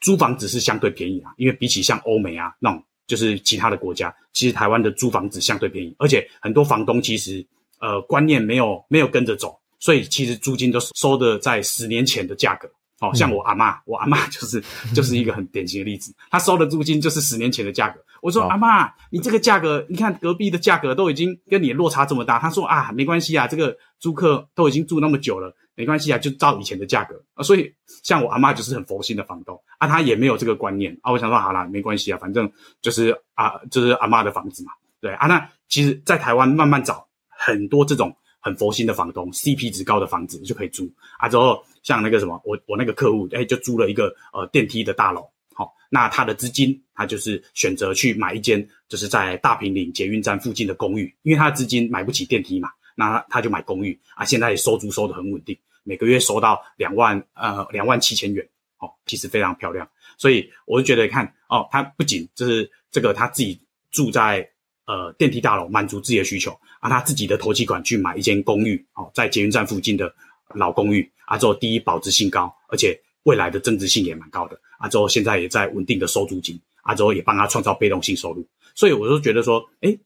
[0.00, 2.82] 租房子是相对便宜啊，因为比起像欧美啊那种。
[3.08, 7.44] 就是其他的国家，其实台湾的租房子相对便宜，而且很多房东其实
[7.80, 12.70] 呃观念没有没有跟着走，所以其实租金都收的在十年前的价格。
[13.00, 18.00] 好、哦、像我阿妈，我阿妈 就是就是一个很典型的例子，她收的租金就是十年前的价格。
[18.20, 22.40] 我说、哦、阿妈，你这个价格，你看隔壁的价格都已经跟你落差这么大。
[22.40, 25.54] 她说啊，没关系啊，这个租客都已经住那么久了。
[25.78, 31.12] 没关系啊，就照以前的价格啊，所以像我阿妈就是很佛心的房东啊，她也没有这个观念啊。
[31.12, 32.50] 我想说好啦，没关系啊，反正
[32.82, 35.28] 就是啊，就是阿妈的房子嘛，对啊。
[35.28, 41.28] 那其实，在台湾慢慢找很多这种很佛心的房东，CP 值高的房子就可以租啊。
[41.28, 54.24] 之后像那个什么，我我那个客户哎，就租了一个呃电梯的大楼，好，那他的资金他就是选择去买一间就是在大坪岭捷运站附近的公寓，因为他资金买不起电梯嘛，那他就买公寓啊。
[54.24, 55.56] 现在收租收得很稳定。
[55.88, 58.46] 每个月收到两万，呃，两万七千元，
[58.76, 59.88] 哦，其实非常漂亮。
[60.18, 63.58] 所以我就觉得看，哦，他不仅就是这个他自己
[63.90, 64.46] 住在
[64.86, 70.14] 呃电梯大楼，满足自己的需求啊，他自己的头期款去买一间公寓，哦，在捷运站附近的
[70.54, 78.46] 老公寓啊，之后第一保值性高，而且未来的增值性也蛮高的啊，之后现在也在稳定的收租金啊，之后也帮他创造被动性收入。
[78.74, 79.98] 所以我就觉得说，诶，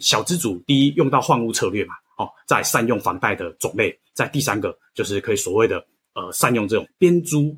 [0.00, 7.56] 小资主第一用到换屋策略嘛，哦，再善用房贷的种类，在第三个就是可以所谓的呃善用这种边租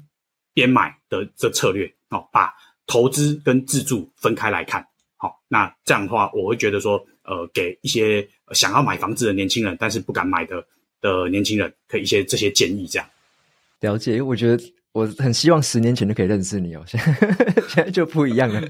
[0.55, 2.53] 边买的这策略哦，把
[2.87, 4.87] 投资跟自住分开来看。
[5.16, 10.64] 好，那这样的话，我会觉得说，呃，给一些想要买房子的年轻人，但是不敢买的
[11.01, 13.09] 的年轻人，可以一些这些建议，这样。
[13.81, 17.01] 了解，我觉得我很希望十年前就可以认识你哦，现
[17.75, 18.62] 在 就不一样了。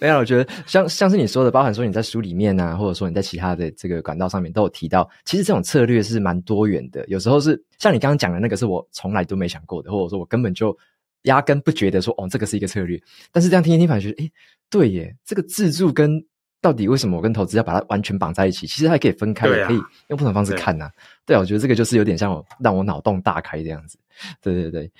[0.00, 7.04] 没有，我觉得像像是你说的，包含说你在书里面啊，或者说你在其他的这个管道上面都有提到，其实这种策略是蛮多元的。
[7.08, 10.76] 有时候是像你刚刚讲的那个，是我从来都没想过的，或者说我根本就。
[11.24, 13.00] 压根不觉得说哦，这个是一个策略，
[13.32, 14.30] 但是这样听一听，反而觉得，诶，
[14.68, 16.22] 对耶，这个自助跟
[16.60, 18.66] 到底为什么我跟投资要把它完全绑在一起？
[18.66, 20.90] 其实还可以分开，也可以用不同方式看呐、啊。
[21.24, 23.98] 对啊，我觉得这个就是有点像我让我脑洞大开这样子。
[24.42, 24.92] 对对对。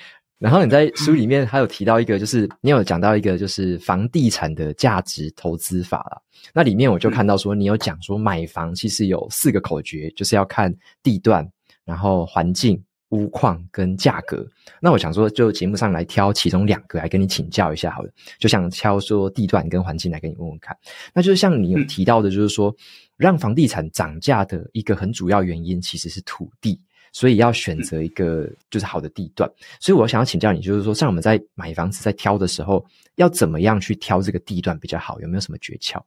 [0.45, 6.21] 然后你在书里面还有提到一个，就是你有讲到一个就是房地产的价值投资法啦。
[6.53, 11.49] 那里面我就看到说，你有讲说买房其实有四个口诀，就是要看地段，
[11.87, 12.85] 然后环境。
[13.11, 14.45] 屋况跟价格，
[14.81, 18.11] 那我想说，就节目上来挑其中两个来跟你请教一下好了。
[18.41, 20.77] 就想挑说地段跟环境来跟你问问看。
[21.13, 22.75] 那就是像你有提到的，就是说
[23.17, 26.81] 让房地产涨价的一个很主要原因其实是土地，
[27.15, 29.51] 所以要选择一个就是好的地段。
[29.81, 35.19] 所以我想要请教你，就是说像我们在买房子在挑的时候，要怎么样去挑这个地段比较好？
[35.23, 35.99] 有没有什么诀窍？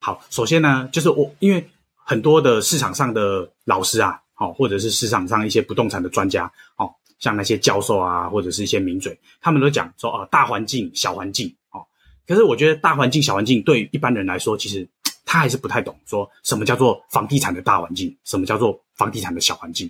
[0.00, 1.62] 好，首先呢，就是我因为
[1.94, 4.18] 很多的市场上的老师啊。
[4.36, 6.90] 好，或者是市场上一些不动产的专家，哦，
[7.20, 11.78] 像那些教授啊，或者是一些名嘴，他们都讲说啊，大环境、小环境，哦，
[12.26, 14.84] 可是我觉得大环境、小环境对于一般人来说，其实
[15.24, 19.88] 他还是不太懂，说什么叫做房地产的大环境，什么叫做房地产的小环境。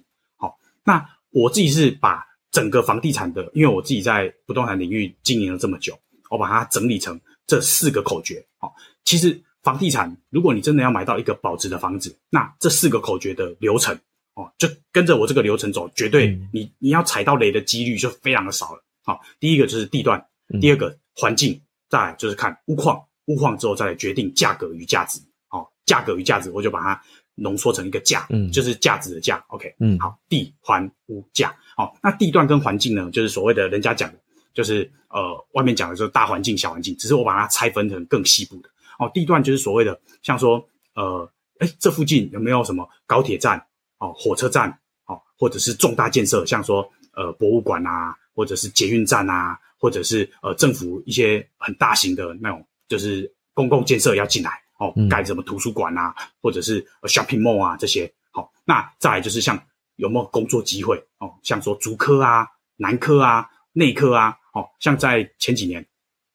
[0.85, 5.99] 好，那我自己是把整个房地产的，因为我自己在不动产领域经营了这么久，
[6.31, 8.45] 我把它整理成这四个口诀。
[8.59, 13.99] 好，其实房地产，如果你真的要买到一个保值的房子，那这四个口诀的流程。
[14.37, 18.83] 哦，就跟着我这个流程走，绝对你你要踩到雷的几率就非常的少了。
[19.05, 20.21] 好，第一个就是地段，
[20.61, 25.21] 第二个环境，再来就是看屋况，屋况之后再来决定价格与价值。
[25.47, 27.01] 好，价格与价值，我就把它
[27.35, 29.45] 浓缩成一个价，嗯，就是价值的价。
[29.49, 31.55] OK，嗯，好，地环屋价。
[31.77, 34.19] 好，那地段跟环境呢，就是所谓的人家讲的，
[34.53, 38.69] 就是呃，外面讲的就是大环境、小环境，只是我把它拆分成更细部的。
[38.99, 43.61] 哦，地段就是所谓的，像说呃，哎，这附近有没有什么高铁站？
[43.99, 44.71] 哦，火车站，
[45.07, 59.61] 哦，或者是重大建设，像说呃博物馆啊，或者是捷运站啊，或者是呃政府一些很大型的那种，就是公共建设要进来，哦，盖什么图书馆啊，或者是 shopping mall 啊这些，好、哦，那再来就是像
[59.97, 65.85] 有没有工作机会，哦，像说竹科啊、南科啊、内科啊，哦，像在前几年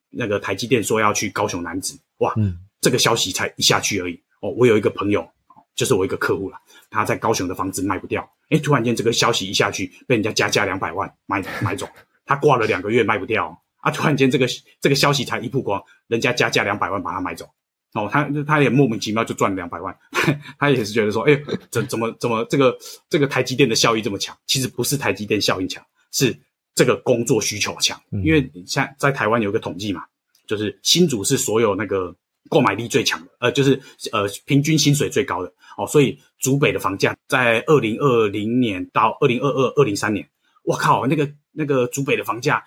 [0.09, 5.27] 那个台积电说要去高雄南子，哇，嗯，这个消息才一下去而已，哦，我有一个朋友，
[5.75, 6.59] 就是我一个客户啦。
[6.89, 11.87] 他在高雄的房子卖不掉，哎，突然间这个消息一下去，被人家加价两百万买买走，
[12.25, 14.47] 他挂了两个月卖不掉，啊，突然间这个
[14.81, 17.47] 这个消息才一曝光，人家加价两百万把它买走，
[17.93, 19.95] 哦，他他也莫名其妙就赚了两百万，
[20.59, 21.39] 他也是觉得说，哎，
[21.71, 22.77] 怎怎么怎么这个
[23.09, 24.37] 这个台积电的效益这么强？
[24.47, 26.37] 其实不是台积电效益强，是
[26.75, 30.03] 这个工作需求强，因为像在台湾有一个统计嘛，
[30.47, 32.15] 就是新竹是所有那个。
[32.49, 33.79] 购买力最强的，呃，就是
[34.11, 40.27] 呃，平均薪水最高的哦，所以竹北的房价在二零二零年到二零二二、二零三年，
[40.63, 42.63] 我靠，那个那个竹北的房价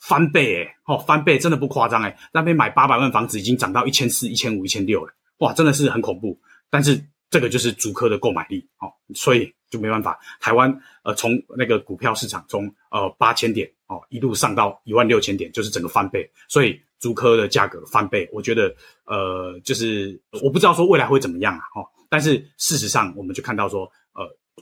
[0.00, 6.38] 翻倍诶，哦，翻倍真的不夸张诶，那边买八百万房子已经涨到一千四、一千五、一千六了，哇，真的是很恐怖。
[6.68, 16.80] 但是这个就是竹科的购买力哦，所以就没办法，台湾呃从那个股票市场从呃八千点哦一路上到一万六千点，就是整个翻倍，所以。
[17.00, 18.70] 竹科的价格翻倍，我觉得，
[19.06, 23.90] 呃，就是我不知道说未来会怎么样啊，哦，但是事实上，我们就看到说，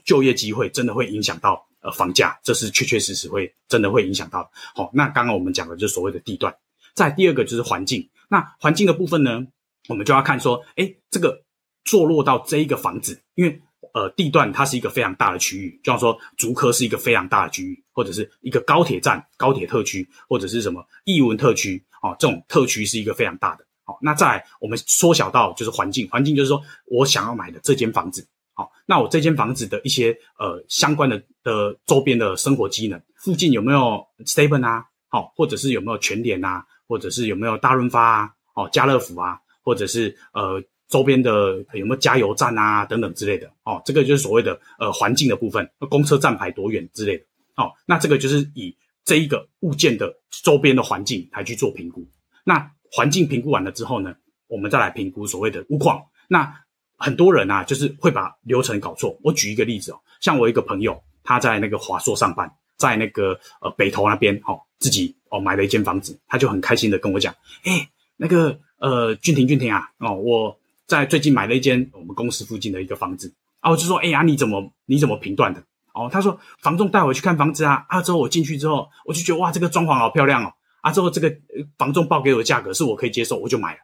[0.05, 4.49] 就业机会真的会影响到呃房价，这是确确实实会真的会影响到。
[4.75, 6.55] 好，那刚刚我们讲的就是所谓的地段，
[6.95, 8.09] 再第二个就是环境。
[8.29, 9.45] 那环境的部分呢，
[9.87, 11.43] 我们就要看说，诶，这个
[11.83, 13.61] 坐落到这一个房子，因为。
[13.91, 23.65] 呃，地段它是一个非常大的区域，就像说竹科是一个非常大的区域，或者是一个高铁站、高铁特区，或者是什么艺文特区，哦，这种特区是一个非常大的。
[23.85, 28.27] 好、那再来我们缩小到就是环境，环境就是说我想要买的这间房子，
[28.59, 40.61] 好、哦，那我这间房子的一些呃相关的的周边的生活机能，附近有没有 Seven 啊，好、哦，或者是有没有全联啊，或者是有没有大润发啊，哦，家乐福啊，或者是呃。
[40.89, 47.23] 周边的有没有加油站啊，等等之类的哦，这个就是所谓的呃环境的部分，公车站牌多远之类的
[47.57, 50.11] 哦，那这个就是以这一个物件的
[50.43, 52.03] 周边的环境来去做评估。
[52.43, 54.15] 那环境评估完了之后呢，
[54.47, 56.01] 我们再来评估所谓的屋况。
[56.27, 56.51] 那
[56.99, 59.17] 很多人啊，就是会把流程搞错。
[59.23, 67.33] 我举一个例子哦，像我一个朋友，他在那个华硕上班，在那个呃北投那边哦，自己哦买了一间房子，他就很开心的跟我讲，
[67.63, 75.63] 哎，那个呃俊廷俊廷啊，哦我在最近买了一间我们公司附近的一个房子啊，我就说，哎呀，你怎么你怎么评断的？
[75.93, 81.35] 哦，他说房仲带我去看房子啊，啊之后我进去之后，我就觉得哇，这个装潢好漂亮哦，啊之后这个
[81.77, 83.79] 房仲报给我的价格是我可以接受，我就买了，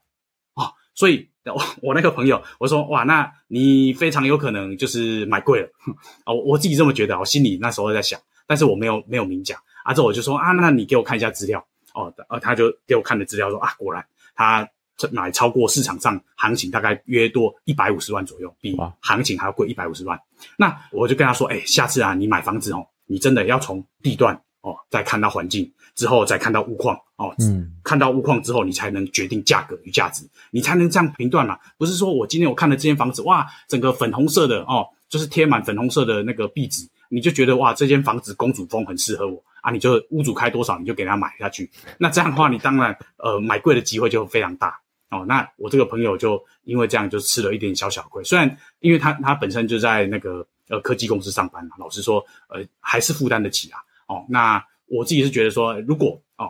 [0.95, 1.29] 所以。
[1.45, 5.69] 我我那个朋友，我说哇，那你非常有可能就是买贵了
[6.25, 6.33] 啊！
[6.33, 9.93] 我自己这么觉得，我心里那时候在想，但是我没有没有明讲啊。
[9.93, 12.11] 之后我就说啊，那你给我看一下资料哦。
[12.29, 14.67] 呃，他就给我看的资料说啊，果然他
[15.11, 20.19] 买超过市场上行情大概约多一百五十万左右，比行情还要贵一百五十万。
[20.57, 25.71] 那我就跟他说，哎，下次啊，你买房子哦，你真的要从地段哦，再看到环境。
[25.93, 31.57] 之后再看到物况哦，嗯，看到物况之后，你才能决定价格与价值，你才能这样评断嘛。
[31.77, 41.71] 不是说我今天我看了这间房子，哇，整个粉红色的哦，就是贴满粉红色的那个壁纸，你就觉得哇，这间房子公主风很适合我啊，你就屋主开多少你就给他买下去。
[41.97, 44.77] 那这样的话，你当然呃买贵的机会就非常大
[45.11, 45.23] 哦。
[45.25, 53.79] 那我这个朋友就因为这样就吃了一点小小亏，虽然因为他他本身就在那个呃科技公司上班嘛，老实说呃还是负担得起啊。
[54.07, 54.63] 哦，那。
[54.87, 56.45] 我自己是觉得说，如果哦，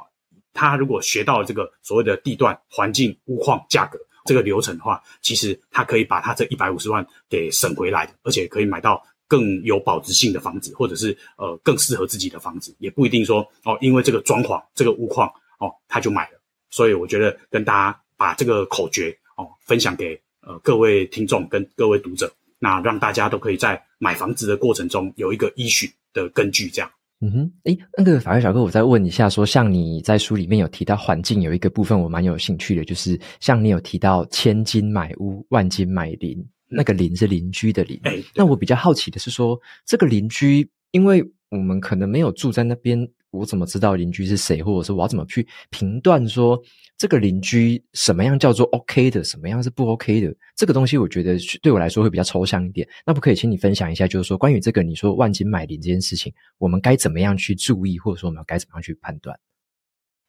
[0.52, 15.30] 他如果学到了这个所谓的地段、环境、屋况、价格这个流程的话，其实他可以把他这一百五十万给省回来的，而且可以买到更有保值性的房子，或者是呃更适合自己的房子，也不一定说哦，因为这个装潢、这个屋况
[15.60, 16.42] 哦，他就买了。
[16.70, 22.30] 所以我觉得跟大家把这个口诀哦分享给呃各位听众跟各位读者，
[22.60, 26.92] 那让大家都可以在买房子的过程中有一个依循的根据，这样。
[27.26, 38.00] 嗯哼，诶，那个法律小哥，我再问一下，说像你在书里面有提到环境有一个部分，我蛮有兴趣的，就是像你有提到千金买屋，万金买邻，那个邻是邻居的邻。
[38.04, 43.10] 诶，那我比较好奇的是说，这个邻居，因为我们可能没有住在那边。
[43.36, 46.62] 我怎么知道邻居是谁，或者是我要怎么去评断说
[46.98, 50.34] 这个邻居什么样叫做 OK 的，什么样是不 OK 的？
[50.56, 52.88] 这个东西我觉得对我来说会比较抽象一点。
[53.06, 59.38] 那不可以请你分享一下，就是说关于这个你说万金买邻这件事情，我们该怎么样去注意，或者说我们该怎么样去判断？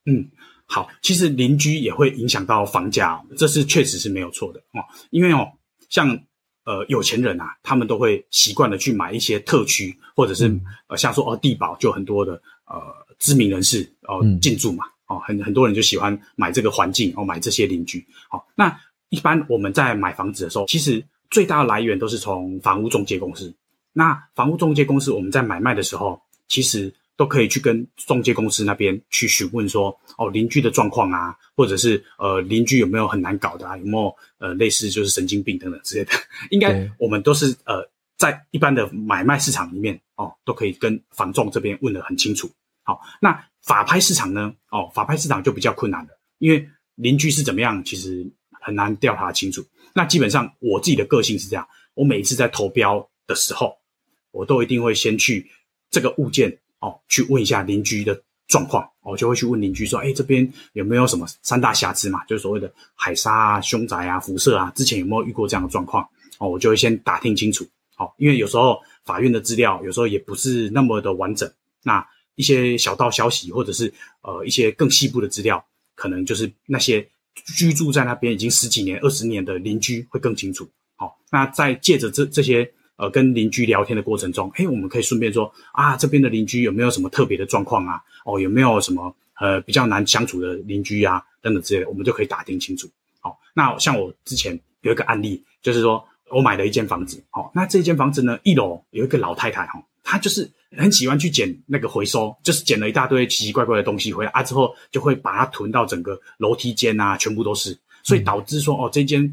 [0.07, 0.29] 嗯，
[0.67, 4.83] 好，其实邻居也会影响到房价，这是确实是没有错的哦。
[5.11, 5.49] 因为哦，
[5.89, 6.09] 像
[6.65, 12.41] 呃有钱人啊，他们都会习惯的去买一些特区，或者是、嗯、呃像说哦地保就很多的。
[12.67, 12.83] 呃，
[13.19, 18.05] 知名人士哦进驻嘛，哦很很多人就喜欢买这个环境哦，买这些邻居。
[18.29, 18.77] 好、哦，那
[19.09, 23.55] 一般我们在买房子的时候，其实最大的来源都是从房屋中介公司。
[23.93, 36.13] 那房屋中介公司我们在买卖的时候，其实都可以去跟中介公司那边去询问说，哦邻居的状况啊，或者是呃邻居有没有很难搞的啊，有没有呃类似就是神经病等等之类的，
[36.51, 37.89] 应该我们都是呃。
[38.17, 42.51] 在一般的买卖市场里面，哦，都可以跟房仲这边问得很清楚。
[42.83, 44.55] 好，那法拍市场呢？
[44.71, 48.27] 哦，法拍市场就比较困难了，因为邻居是怎么样，其实
[48.61, 49.65] 很难调查清楚。
[49.93, 53.77] 那基本上我自己的个性是这样，我每一次在投标的时候，
[54.31, 55.51] 我都一定会先去
[55.91, 62.25] 这个物件哦，去问一下邻居的状况，我就会去问邻居说，哎，这边有没有什么三大瑕疵嘛？
[62.27, 66.09] 就是所谓的海砂啊、凶宅啊、辐射啊，之前有没有遇过这样的状况？
[66.39, 67.67] 哦，我就会先打听清楚。
[67.99, 71.51] 好，因为有时候法院的资料有时候也不是那么的完整，
[71.83, 73.91] 那一些小道消息或者是
[74.21, 77.09] 呃一些更细部的资料，可能就是那些
[77.57, 80.69] 居住在那边已经十几年、二十年的邻居会更清楚。
[80.95, 87.99] 好，那在借着这这些呃跟邻居聊天的过程中，诶，我们可以顺便说啊，这边的邻居有没有什么特别的状况啊？
[88.27, 91.25] 哦，有没有什么呃比较难相处的邻居啊？
[91.41, 92.87] 等等之类的，我们就可以打听清楚。
[93.21, 96.07] 好，那像我之前有一个案例，就是说。
[96.31, 109.33] 我买了一间房子，哦，那这间房子呢，一楼有一个老太太，哈，她就是很喜欢去捡那个回收，就是捡了一大堆奇奇怪怪的东西回来啊，之后就会把它囤到整个楼梯间啊，全部都是，所以导致说，哦，这间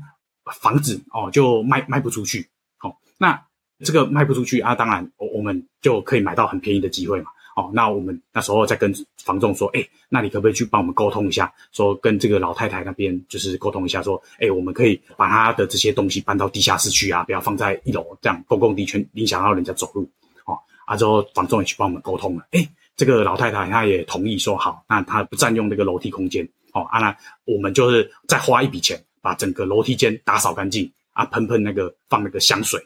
[0.62, 2.48] 房子哦就卖卖不出去，
[2.82, 3.44] 哦，那
[3.80, 7.32] 这个卖不出去啊，当然我我们就可以买到很便宜的机会嘛。
[7.56, 8.91] 哦，那我们那时候再跟
[9.24, 20.10] 房仲说，哎，那你可不可以去帮我们沟通一下，说跟这个老太太那边就是沟通一下，说，哎，我们可以把她的这些东西搬到地下室去啊，不要放在一楼，这样公共地权影响到人家走路。
[20.45, 26.47] 哦，啊之后房仲也去帮我们沟通了，哎，这个老太太她也同意说好，那她不占用那个楼梯空间。
[26.74, 32.84] 哦，啊那我们就是再花一笔钱把整个楼梯间打扫干净，啊喷喷那个放那个香水。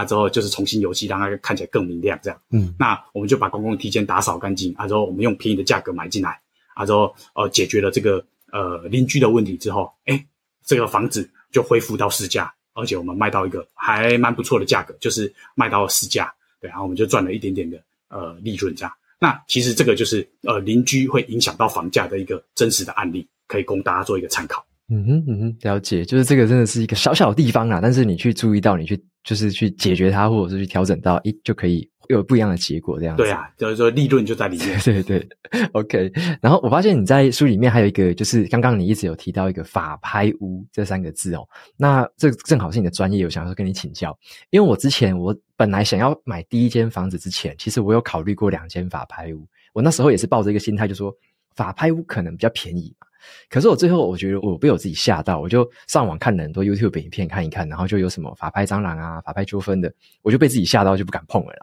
[0.00, 2.40] 啊，之后就是重新油漆，让它看起来更明亮，这样。
[2.50, 6.40] 嗯，那我们就把公共提前打扫干净，啊，之后我们用便宜的价格买进来，
[6.74, 10.24] 啊，之后呃解决了这个呃邻居的问题之后，哎，
[10.64, 16.32] 这个房子就恢复到市价，而且我们卖到一个还蛮不错的价格，就是卖到市价，
[16.62, 17.78] 对，然后我们就赚了一点点的
[18.08, 18.92] 呃利润这样。
[19.18, 24.64] 那其实这个就是呃邻居会影响到房价的一个真实的案例，可以供大家做一个参考。
[24.92, 31.88] 嗯哼嗯哼，了解，就是这个真的是一个小小的地方啊，但是你去注意到，你去就是去解决它，或者是去调整到，一就可以。
[32.08, 33.22] 有不一样的结果，这样子。
[33.22, 34.76] 对啊，就是说利润就在里面。
[34.82, 35.28] 对对对
[35.70, 36.12] ，OK。
[36.42, 41.46] 然后我发现你在书里面还有一个，就是刚刚你一直有提到一个“法拍屋”这三个字哦。
[41.76, 44.18] 那这正好是你的专业，我想要跟你请教。
[44.50, 49.46] 因为我之前我本来想要买第一间房子之前，其实我有考虑过两间法拍屋。
[49.72, 51.14] 我那时候也是抱着一个心态，就说
[51.54, 53.06] 法拍屋可能比较便宜嘛。
[53.48, 59.92] 可是我最后我觉得我被我自己吓到，我就上网看了很多 YouTube 影片看一看，然后就有什么法拍蟑螂啊、法拍纠纷的，
[60.22, 61.54] 我就被自己吓到，就不敢碰了。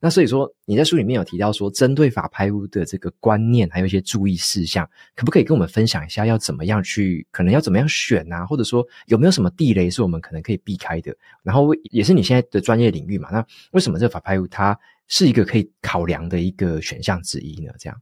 [0.00, 6.24] 那所以说你在书里面有提到说，针对法拍屋的这个观念，还有一些注意事项，可不可以跟我们分享一下？
[6.24, 8.46] 要怎么样去，可能要怎么样选啊？
[8.46, 11.14] 或者说有没有什么地雷是我们可能可以避开的？
[11.42, 13.28] 然后也是你现在的专业领域嘛？
[13.30, 17.70] 那为什么这个法拍屋它是一个可以考量的一个选项之一呢？
[17.78, 18.00] 这样，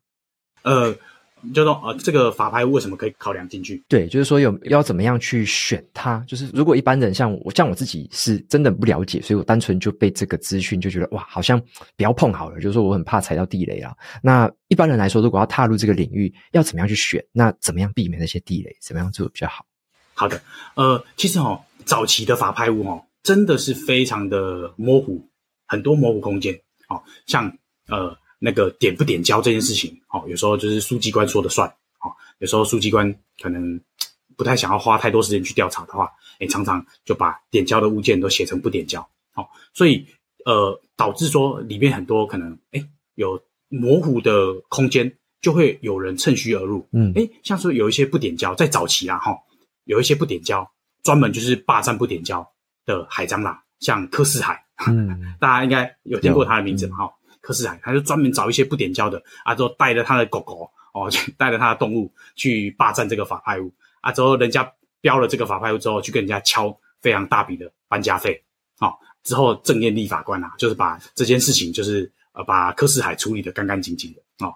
[0.63, 0.97] 呃。
[1.53, 3.83] 就说呃，这个法拍屋为什么可以考量进去？
[3.89, 6.25] 对，就是说有要怎么样去选它？
[6.27, 11.61] 就是如果一般人像我，像我自己是真的不了解，所以我单纯就被这个资讯就觉得哇，好像
[11.97, 12.57] 不要碰好了。
[12.61, 13.95] 就是说我很怕踩到地雷啊。
[14.23, 17.25] 那一般人来说，如果要踏入这个领域，要怎么样去选？
[17.33, 18.75] 那怎么样避免那些地雷？
[18.81, 19.67] 怎么样做比较好？
[20.15, 20.41] 好的，
[20.75, 25.29] 呃，其实哦，早期的法拍屋哦，真的是非常的模糊，
[25.67, 26.55] 很多模糊空间
[26.89, 27.53] 哦，像
[27.89, 28.17] 呃。
[28.45, 31.67] 那个点不点交这件事情，哦，有时候就是书记官说的算，
[32.03, 33.81] 哦，有时候书记官可能
[34.37, 39.01] 不太想要花太多时间去调查的话，哎，常常就把点交的物件都写成不点交，
[39.35, 40.07] 哦，所以
[40.45, 49.35] 呃，导致说里面很多可能，哎，有模糊的空间，就会有人趁虚而入，嗯，哎，像说有一些不点交，在早期啊，哈，
[49.85, 50.71] 有一些不点交，
[51.03, 52.47] 专门就是霸占不点交
[52.85, 57.15] 的海蟑螂，像柯斯海，嗯， 大家应该有听过他的名字嘛，哈。
[57.45, 63.71] 柯斯海，他就专门找一些不点交的，啊，之后带着他的狗狗，哦， 带着他的动物去霸占这个法拍屋，
[64.01, 64.73] 啊，之后人家
[65.03, 68.43] 标了这个法拍屋之后，去跟人家敲非常大笔的搬家费，
[68.79, 74.55] 哦，之后正念立法官啊，就是把这件事情，就是呃，把柯斯海处理得干干净净的，哦，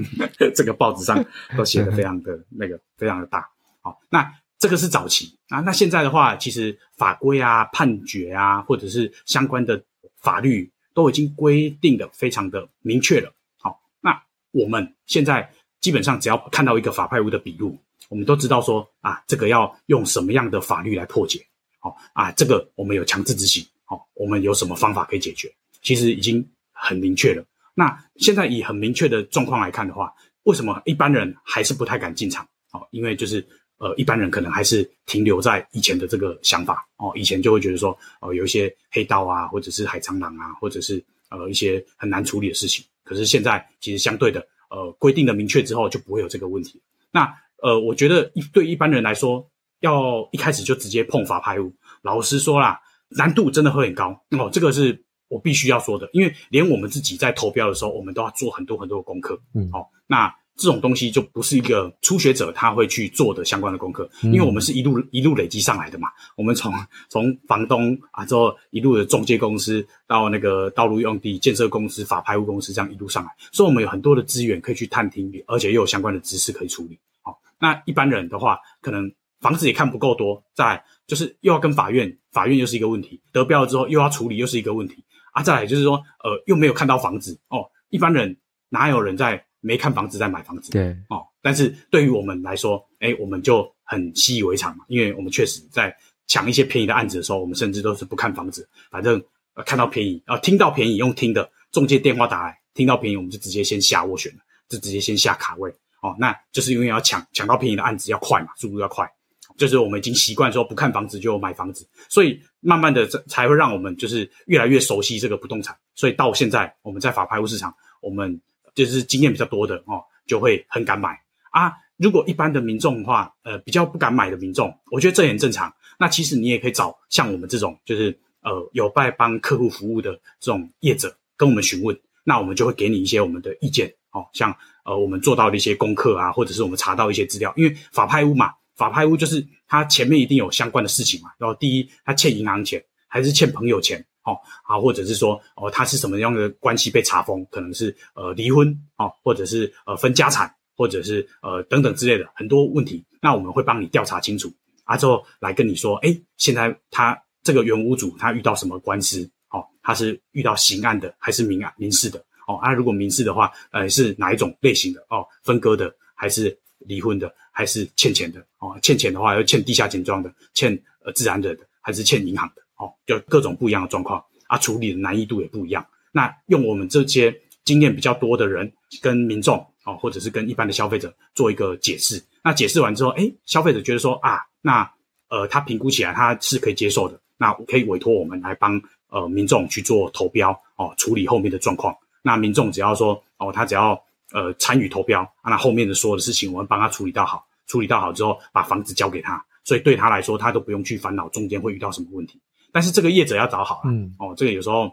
[0.56, 1.22] 这个报纸上
[1.58, 3.46] 都写得非常的那个，非常的大，
[3.82, 4.26] 好，那
[4.58, 9.84] 这个是早期啊，那现在的话，其实法规啊、判决啊，或者是相关的
[10.16, 10.72] 法律。
[10.94, 13.32] 都已经规定的非常的明确了。
[13.58, 17.78] 好，那我们现在基本上只要看到一个法拍屋的笔录，
[18.08, 21.44] 我们都知道说啊，这个要用什么样的法律来破解。
[21.78, 23.64] 好啊，这个我们有强制执行。
[23.84, 25.52] 好，我们有什么方法可以解决？
[25.82, 27.44] 其实已经很明确了。
[27.74, 30.12] 那现在以很明确的状况来看的话，
[30.42, 32.46] 为什么一般人还是不太敢进场？
[32.70, 33.46] 好，因为就是。
[33.80, 42.84] 呃，一般人可能还是停留在以前的这个想法哦，以前就会觉得说，呃，有一些黑道啊，或者是海蟑螂啊，或者是呃一些很难处理的事情。
[43.04, 46.78] 可是现在其实相对的，呃，规定的明确之后，就不会有这个问题。
[47.10, 47.26] 那
[47.62, 49.50] 呃，我觉得一对一般人来说，
[49.80, 51.72] 要一开始就直接碰法拍屋，
[52.02, 52.78] 老实说啦，
[53.08, 54.50] 难度真的会很高哦。
[54.52, 59.40] 这个是我必须要说的，因为连我们自己在投标的时候，我们都要做很多很多的功课。
[59.54, 60.30] 嗯，好，那。
[60.60, 66.08] 这种东西就不是一个初学者他会去做的相关的功课，因为我们是一路一路累积上来的嘛。
[66.36, 66.70] 我们从
[67.08, 76.98] 从房东啊，之后一路的中介公司到那个道路用地建设公司、法拍屋公司，这样一路上来，所以我们有很多的资源可以去探听，而且又有相关的知识可以处理。
[77.22, 85.02] 好，那一般人的话，可能房子也看不够多，再来就是又要跟法院，法院又是一个问题，得标了之后又要处理，又是一个问题
[85.32, 85.42] 啊。
[85.42, 88.36] 再来就是说，呃，又没有看到房子哦，一般人
[88.68, 89.42] 哪有人在？
[89.60, 91.26] 没看房子再买房子，对哦。
[91.42, 95.94] 但是对于我们来说，诶，我们就很习以为常嘛，因为我们确实在
[96.26, 99.22] 抢一些便宜的案子的时候，我们甚至都是不看房子，反正
[99.54, 104.38] 呃看到便宜啊、呃，听到便宜用听的，中介电话打来，听到便宜我们就直接先下斡旋了，
[104.68, 105.70] 就直接先下卡位
[106.02, 106.14] 哦。
[106.18, 109.10] 那就是因为要抢抢到便宜的案子要快嘛，速度要快，
[109.56, 118.38] 就是我们已经习惯说不看房子就买房子，所以慢慢的这才会让我们就是越来越熟悉这个不动产，所以到现在我们在法拍屋市场，我们。
[118.74, 121.18] 就是经验比较多的哦，就会很敢买
[121.50, 121.72] 啊。
[121.96, 125.70] 如果一般的民众的话，呃，比较不敢买的民众，我觉得这也很正常。
[125.98, 131.94] 那其实你也可以找像我们这种，就是呃有拜帮客户服务的这种业者跟我们询问，
[132.24, 134.26] 那我们就会给你一些我们的意见哦。
[134.32, 141.28] 像呃我们做到的一些功课啊，或者是我们查到一些资料，因为法拍屋嘛，法拍屋就是它前面一定有相关的事情嘛。
[141.36, 144.02] 然后第一，他欠银行钱还是欠朋友钱？
[144.24, 147.46] 哦，啊，或者是说，哦，他是什么样的关系被查封？
[147.50, 153.04] 可能是呃离婚，哦，或者是呃分家产，或者是呃等等之类的很多问题。
[153.20, 154.52] 那我们会帮你调查清楚，
[154.84, 165.00] 啊，之后来跟你说，哎，现在他这个原屋主他遇到什么官司，哦，他是遇到刑案的还是民案民事的，哦，啊，如果民事的话，呃，是哪一种类型的？
[165.08, 168.40] 哦，分割的还是离婚的，还是欠钱的？
[168.58, 172.62] 哦，欠钱的话要欠地下钱庄的，欠呃自然人的，还是欠银行的？
[172.80, 175.86] 哦，就各种不一样的状况，啊，处理的难易度也不一样。
[176.10, 178.72] 那用我们这些经验比较多的人
[179.02, 182.24] 跟民众，哦，或者是跟一般的消费者做一个解释。
[182.42, 184.90] 那解释完之后，诶，消费者觉得说啊，那
[185.28, 191.94] 呃，他评估起来他是可以接受的，那可以委托我们来帮呃民众去做投标哦，处理后面的状况。
[192.22, 193.92] 那民众只要说哦，他只要
[194.32, 202.40] 呃参与投标，那后面的所有的事情我们帮他处理到好，处理到好之后把房子交给他，所以对他来说他都不用去烦恼中间会遇到什么问题。
[202.72, 204.90] 但是这个业者要找好啊，嗯，哦，这个有时候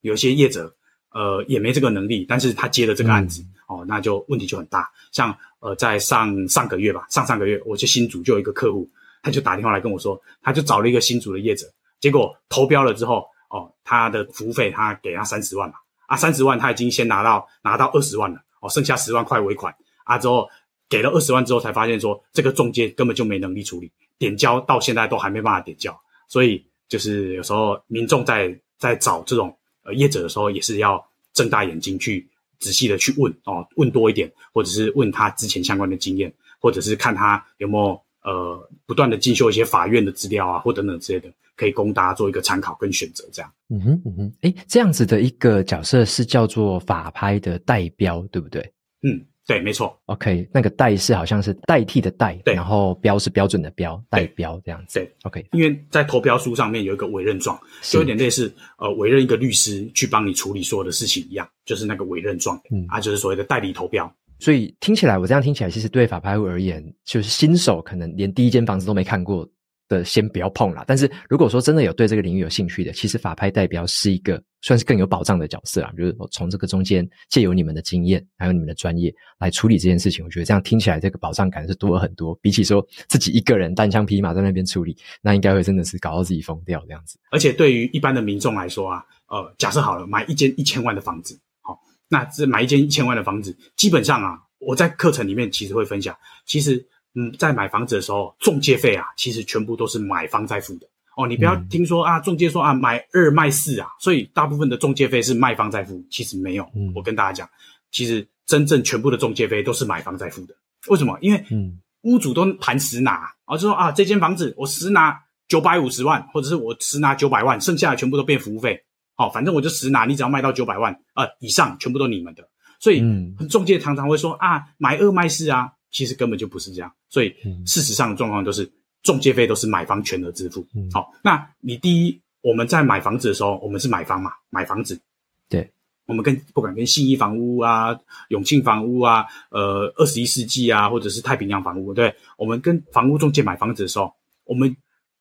[0.00, 0.74] 有一些业者。
[1.10, 4.86] 呃，也没这个能力，但是他接了这个案子，嗯、哦，那就问题就很大。
[5.12, 8.86] 像呃，在上上个月吧，上上个月，我去新竹就有一个客户，
[9.22, 11.66] 他就打电话来跟我说，他就找了一个新竹的业者，
[12.00, 15.76] 结果投标了之后，哦，他的服务费他给他三十万嘛，
[16.06, 19.74] 啊，三十万他已经先拿到拿到二十万了，哦，剩下十万块尾款，
[20.04, 20.46] 啊，之后
[20.86, 29.56] 给了二十万之后才发现说，这个中介根本就没能力处理，点交到现在都还没办法点交，所以就是有时候民众在在找这种。
[29.88, 31.00] 呃，业者的时候也是要
[31.32, 32.28] 睁大眼睛去
[32.58, 43.24] 仔细的去问哦，问多一点，或者是问他之前相关的经验，或者是看他有没有呃不断的进修一些法院的资料啊，或等等之类的，可以供大家做一个参考跟选择。
[43.32, 48.60] 这样，嗯哼嗯哼，哎，这样子的一个角色是叫做法拍的代标，对不对？
[49.02, 49.24] 嗯。
[49.46, 49.96] 对，没错。
[50.06, 54.98] OK，那个代是好像是代替的代，对，然后标是标准的标，代标这样子。
[54.98, 55.46] 对，OK。
[55.52, 64.12] 因为在投标书上面有一个委任状，就有点类似呃委任一个律师去帮你处理所有的事情一样，就是那个委任状，嗯啊，就是所谓的代理投标。
[64.38, 69.48] 所以听起来，我这样听起来，其实对法拍屋而言，就是新手可能连第一间房子都没看过。
[69.88, 75.92] 的先不要碰啦，但是如果说真的有对这个领域有兴趣的，其实法拍代表是一个算是更有保障的角色啊。
[75.96, 82.34] 就是从这个中间借由你们的经验，还有你们的专业来处理这件事情，我觉得这样听起来这个保障感是多了很多。
[82.42, 87.18] 比起说自己一个人单枪匹马在那边处理，那应该会真的是搞到自己疯掉这样子。
[87.30, 91.78] 而且对于一般的民众来说啊，呃，假设好了，买一间一千万的房子，好、
[92.08, 96.84] 那这买一间一千万的房子，基本上啊，我在课程里面其实会分享，其实。
[97.18, 100.86] 嗯，在买房子的时候，中介费啊，其实全部都是买方在付的
[101.16, 101.26] 哦。
[101.26, 106.64] 你不要听说啊，中介说啊，买二卖四啊，所以大部分的中介费是卖方在付，其实没有。
[106.74, 107.48] 嗯，我跟大家讲，
[107.90, 110.54] 其实真正全部的中介费都是买方在付的。
[110.88, 111.16] 为什么？
[111.22, 118.78] 因为嗯，屋主都盘实拿，然后就说啊，这间房子我实拿九百五十万，或者是我实拿九百万，剩下的全部都变服务费。
[119.14, 122.46] 好，反正我就实拿，你只要卖到九百万呃以上，全部都你们的。
[122.78, 125.72] 所以，嗯，中介常常会说啊，买二卖四啊。
[125.92, 127.34] 其实根本就不是这样，所以
[127.64, 128.70] 事实上的状况都是
[129.02, 130.66] 中介费都是买方全额支付。
[130.74, 135.00] 嗯，好，那你第一，我们在买房子的时候，我们是买方嘛，买房子，
[135.48, 135.70] 对，
[136.06, 137.96] 我们跟不管跟信义房屋啊、
[138.28, 144.12] 永庆房屋啊、呃二十一世纪啊，或者是太平洋房屋，对，我们跟房屋中介买房子的时候，
[144.44, 144.76] 我们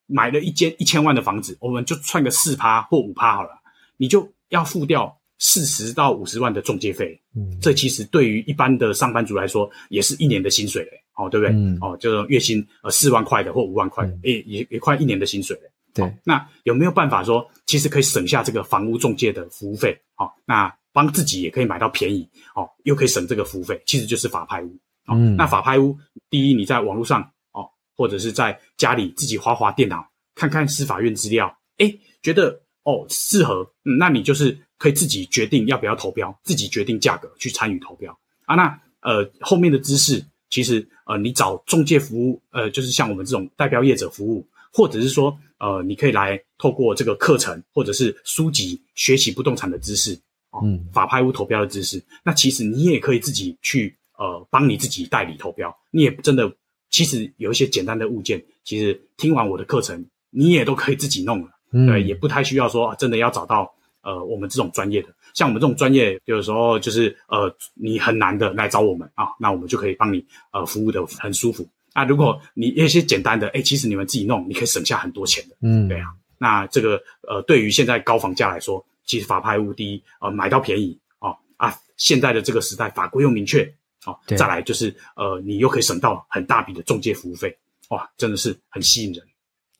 [0.07, 3.49] 买了一间一千万的房子，我们就算个四趴或五趴好了，
[3.97, 5.17] 你就要付掉。
[5.38, 11.53] 四十到五十万的中介费，嗯，这其实对于一般的上班族来说，也是一年的薪水嘞，哦，对不对？
[11.53, 15.63] 嗯，哦，就是月薪呃四万块的或五万块的，嗯、也也也快一年的薪水嘞。
[15.93, 19.97] 对、哦，那有没有办法说，其实可以省下这个房屋中介的服务费？
[20.17, 24.67] 哦，那帮自己也可以买到便宜，哦，又可以省这个服务费，其实就是法拍屋。
[25.07, 25.97] 哦，嗯、那法拍屋，
[26.29, 27.21] 第一，你在网络上
[27.51, 34.57] 哦，或者是在家里自己划划电脑，看看司法院资料，诶，觉得哦适合，嗯，那你就是。
[34.78, 38.55] 可以自己决定要不要投标，自己决定价格去参与投标啊。
[38.55, 50.19] 那呃后面的知识，其实呃你找中介服务，呃就是像我们这种代标业者服务，或者是说呃你可以来透过这个课程或者是书籍学习不动产的知识，
[50.61, 52.03] 嗯，法拍屋投标的知识。
[52.23, 56.51] 那其实你也可以自己去呃帮你自己代理投标，你也真的
[56.89, 63.73] 其实有一些简单的物件，其实听完我的课程，你也都可以自己弄了，嗯，对，也不太需要说真的要找到。
[64.06, 71.68] 呃，我们这种专业的，像我们这种专业，有时候就是呃，你很难的来找我们啊，那我们就可以帮你呃服务的很舒服。
[71.93, 75.56] 那如果你有一些简单的，哎，其实你们自己弄，你可以省下很多钱的。
[75.62, 76.08] 嗯，对啊。
[76.38, 83.64] 那这个呃，对于现在高房价来说，其实法拍屋第一呃买到便宜哦啊，现在的这个时代法规又明确
[84.06, 87.58] 哦，对再来就是呃，你又可以省到很大笔的中介服务费，
[87.89, 89.26] 哇，真的是很吸引人。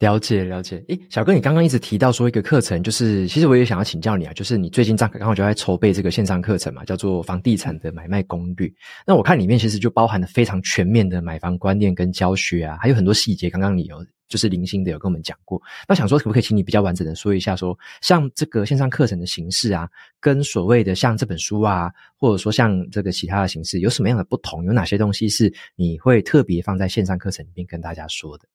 [0.06, 8.72] 了解了解，诶，小哥，你刚刚一直提到说一个课程，就是其实我也想要请教你啊，就是你最近刚刚好就在筹备这个线上课程嘛，叫做房地产的买卖攻略。
[9.08, 13.50] 那我看里面其实就包含了非常全面的买房观念跟教学啊，还有很多细节。
[13.50, 19.90] 刚刚你有就是零星的有跟我们讲过，那想说可不可以请你比较完整的说一下，说像这个线上课程的形式啊，
[20.20, 24.64] 跟所谓的像这本书啊，或者说像这个其他的形式有什么样的不同？
[24.66, 28.46] 有哪些东西是你会特别放在线上课程里面跟大家说的？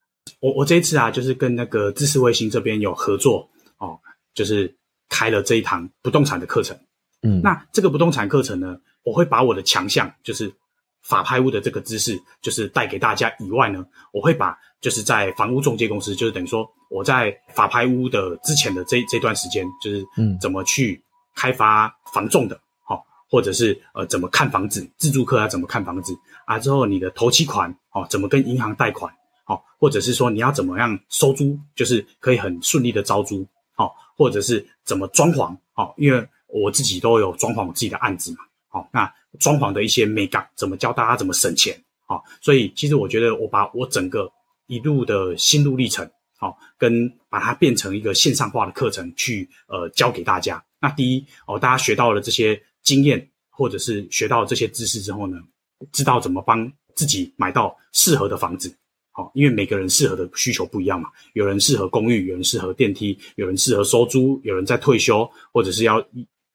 [0.41, 3.97] 我我这一次啊，就是跟那个知识卫星这边有合作哦，
[4.33, 4.75] 就是
[5.07, 6.77] 开了这一堂不动产的课程。
[7.21, 10.51] 嗯，那这个不动产课程呢，我会把我的强项，就是
[11.03, 20.99] 法拍屋的这个知识，就是带给大家以外呢，我会把就是在房屋中介公司，就是等于说我在法拍屋的之前的这这段时间，就是嗯，怎么去
[21.35, 29.13] 开发房仲的，好、哦，或者是呃怎么看房子，自住客要怎么看房子啊，之后你的头期款哦，怎么跟银行贷款。
[29.51, 33.45] 哦，或者是说你要怎么样收租，就是可以很顺利的招租，
[33.75, 38.37] 哦，或者是怎么装潢，哦，因为我自己都有装潢我自己的案子嘛，
[38.69, 41.77] 哦，那装潢的一些美感，怎么教大家怎么省钱，
[42.07, 44.31] 哦，所以其实我觉得我把我整个
[44.67, 50.63] 一路的心路历程，哦，跟把它变成一个线上化的课程去呃教给大家。
[50.79, 55.37] 那第一哦，大家学到了这些经验，或者是学到这些知识之后呢，
[55.91, 58.75] 知道怎么帮自己买到适合的房子。
[59.11, 66.01] 好，因为每个人适合的需求不一样嘛，有人适合公寓，有人适合电梯，有人适合收租，有人在退休，或者是要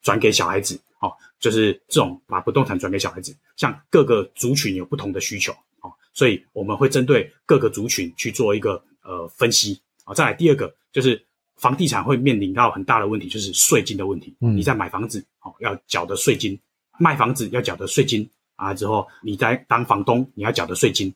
[0.03, 0.81] 转给小孩子。
[0.99, 5.53] 哦，就是这种把不动产转给小孩子，像各个族群有不同的需求。
[5.83, 9.79] 哦，所以我们会针对各个族群去做一个呃分析。
[10.05, 11.23] 啊，再来第二个就是
[11.57, 14.35] 房地产会面临到很大的问题，就是税金的问题。
[14.41, 16.57] 嗯，你在买房子，哦，要缴的税金；
[16.99, 21.15] 卖房子要缴的税金啊，之后你在当房东，你要缴的税金。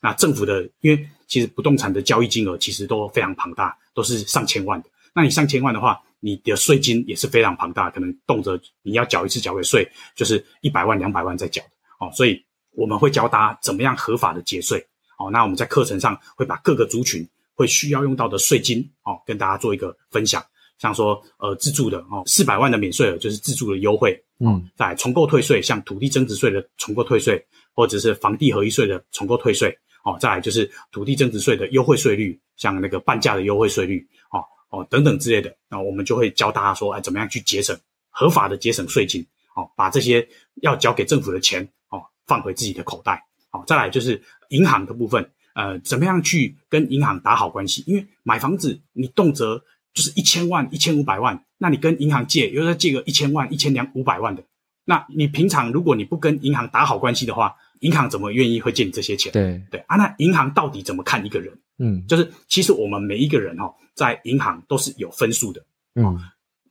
[0.00, 0.08] 好。
[0.08, 4.88] 那政府的，因为其实不动产的交易金额其实都非常庞大，都是上千万的。
[5.14, 12.10] 那你上千万的话，你的税金也是非常庞大，可能动辄你要缴一次缴费税就是一百万、两百万在缴的哦。
[12.12, 12.40] 所以
[12.72, 14.78] 我们会教大家怎么样合法的节税
[15.18, 15.30] 哦。
[15.30, 20.44] 那我们在课程上会把各个族群会需要用到的税金哦，跟大家做一个分享。
[20.78, 27.44] 像说呃自住的哦，四百万的免税额就是自住的优惠，嗯，在重购退税，像土地增值税的重购退税，
[27.74, 29.76] 或者是房地合一税的重购退税。
[30.04, 37.78] 哦，再来就是土地增值税的优惠税率，像那个半价的优惠税率，哦哦等等之类的，那我们就会教大家说，哎，怎么样去节省
[38.10, 40.26] 合法的节省税金，哦，把这些
[40.62, 47.82] 要交给政府的钱，哦，放回自己的口袋，哦，再来就是银行的部分，呃，怎么样去跟银行打好关系？
[47.86, 49.62] 因为买房子你动辄
[49.94, 54.42] 就是一千万、一千五百万，那你跟银行借，又再借个一千万、一千两五百万的，
[54.84, 59.32] 那你平常如果你不跟银行打好关系的话，银行怎么愿意会借你这些钱？
[59.32, 61.56] 对对啊，那银行到底怎么看一个人？
[61.78, 65.64] 嗯，就是其实我们每一个人哦，在银行都是有分数的。
[65.94, 66.18] 嗯，